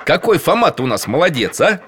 Какой 0.05 0.37
Фома-то 0.37 0.83
у 0.83 0.87
нас 0.87 1.07
молодец, 1.07 1.61
а? 1.61 1.81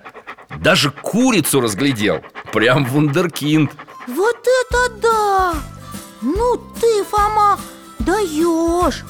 Даже 0.57 0.91
курицу 0.91 1.61
разглядел 1.61 2.21
Прям 2.53 2.85
вундеркинд 2.85 3.71
Вот 4.07 4.37
это 4.37 4.93
да! 5.01 5.53
Ну 6.21 6.57
ты, 6.79 7.03
Фома, 7.03 7.59
даешь! 8.05 9.03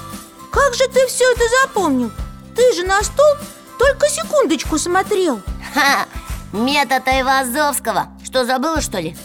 Как 0.52 0.74
же 0.74 0.88
ты 0.88 1.06
все 1.08 1.30
это 1.34 1.44
запомнил? 1.62 2.12
Ты 2.56 2.74
же 2.74 2.84
на 2.84 3.04
стол 3.04 3.36
только 3.78 4.08
секундочку 4.08 4.78
смотрел 4.78 5.42
Ха, 5.74 6.06
метод 6.54 7.08
Айвазовского 7.08 8.08
Что, 8.24 8.46
забыла, 8.46 8.82
что 8.82 9.00
ли? 9.00 9.16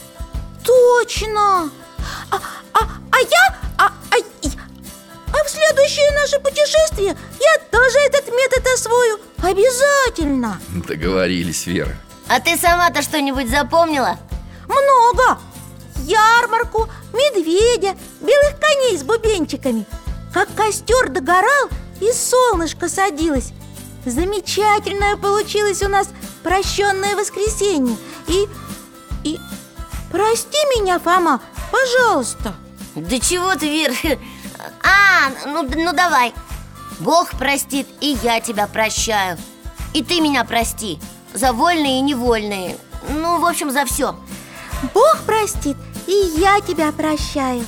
Точно! 0.63 1.69
А, 2.29 2.39
а, 2.73 2.79
а 3.11 3.19
я... 3.19 3.55
А, 3.77 3.85
а, 3.85 4.17
а 5.33 5.43
в 5.43 5.49
следующее 5.49 6.11
наше 6.19 6.39
путешествие 6.39 7.15
я 7.39 7.59
тоже 7.71 7.97
этот 8.07 8.27
метод 8.27 8.67
освою 8.75 9.19
Обязательно! 9.41 10.59
Договорились, 10.87 11.65
Вера 11.65 11.95
А 12.27 12.39
ты 12.39 12.57
сама-то 12.57 13.01
что-нибудь 13.01 13.49
запомнила? 13.49 14.17
Много! 14.67 15.39
Ярмарку, 16.03 16.87
медведя, 17.13 17.97
белых 18.19 18.59
коней 18.59 18.97
с 18.97 19.03
бубенчиками. 19.03 19.85
Как 20.33 20.53
костер 20.55 21.09
догорал 21.09 21.69
и 21.99 22.11
солнышко 22.11 22.89
садилось. 22.89 23.51
Замечательное 24.05 25.15
получилось 25.17 25.83
у 25.83 25.87
нас 25.87 26.09
прощенное 26.43 27.15
воскресенье. 27.15 27.95
И... 28.27 28.47
и... 29.23 29.39
Прости 30.11 30.57
меня, 30.75 30.99
Фома, 30.99 31.41
пожалуйста. 31.71 32.53
Да 32.95 33.19
чего 33.19 33.55
ты, 33.55 33.69
Вер? 33.69 33.93
А, 34.83 35.29
ну, 35.45 35.63
ну 35.63 35.93
давай. 35.93 36.33
Бог 36.99 37.31
простит, 37.31 37.87
и 37.99 38.17
я 38.21 38.41
тебя 38.41 38.67
прощаю. 38.67 39.37
И 39.93 40.03
ты 40.03 40.21
меня 40.21 40.43
прости 40.45 40.99
За 41.33 41.51
вольные 41.51 41.99
и 41.99 42.01
невольные. 42.01 42.77
Ну, 43.09 43.39
в 43.39 43.45
общем, 43.45 43.71
за 43.71 43.85
все 43.85 44.15
Бог 44.93 45.19
простит, 45.25 45.77
и 46.07 46.33
я 46.37 46.59
тебя 46.61 46.91
прощаю. 46.91 47.65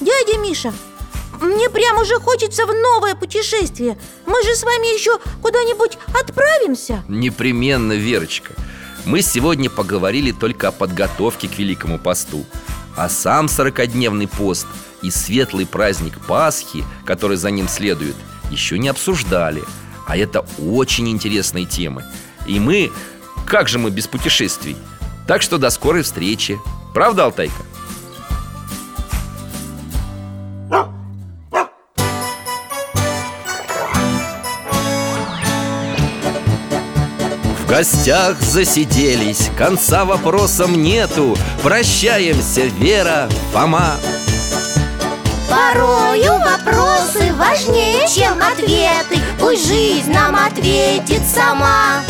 Дядя 0.00 0.38
Миша, 0.38 0.72
мне 1.40 1.70
прям 1.70 1.98
уже 1.98 2.18
хочется 2.20 2.66
в 2.66 2.74
новое 2.74 3.14
путешествие. 3.14 3.98
Мы 4.26 4.42
же 4.42 4.54
с 4.54 4.62
вами 4.62 4.94
еще 4.94 5.18
куда-нибудь 5.42 5.98
отправимся? 6.18 7.02
Непременно, 7.08 7.92
Верочка. 7.92 8.54
Мы 9.04 9.22
сегодня 9.22 9.70
поговорили 9.70 10.32
только 10.32 10.68
о 10.68 10.72
подготовке 10.72 11.48
к 11.48 11.58
Великому 11.58 11.98
посту 11.98 12.44
А 12.96 13.08
сам 13.08 13.48
сорокодневный 13.48 14.28
пост 14.28 14.66
и 15.00 15.10
светлый 15.10 15.64
праздник 15.66 16.20
Пасхи, 16.26 16.84
который 17.06 17.38
за 17.38 17.50
ним 17.50 17.68
следует, 17.68 18.16
еще 18.50 18.78
не 18.78 18.88
обсуждали. 18.88 19.62
А 20.06 20.16
это 20.16 20.44
очень 20.58 21.08
интересные 21.08 21.64
темы. 21.64 22.04
И 22.46 22.60
мы, 22.60 22.90
как 23.46 23.68
же 23.68 23.78
мы 23.78 23.90
без 23.90 24.06
путешествий? 24.06 24.76
Так 25.26 25.40
что 25.40 25.56
до 25.56 25.70
скорой 25.70 26.02
встречи 26.02 26.58
Правда, 26.92 27.26
Алтайка? 27.26 27.62
В 37.58 37.66
гостях 37.68 38.40
засиделись, 38.40 39.48
конца 39.56 40.04
вопросам 40.04 40.82
нету. 40.82 41.36
Прощаемся, 41.62 42.62
Вера, 42.62 43.28
Фома. 43.52 43.96
Порою 45.48 46.32
вопросы 46.38 47.32
важнее, 47.34 48.08
чем 48.08 48.38
ответы. 48.40 49.20
Пусть 49.38 49.68
жизнь 49.68 50.12
нам 50.12 50.34
ответит 50.34 51.22
сама. 51.26 52.02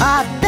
О 0.00 0.24
дальнем, 0.40 0.47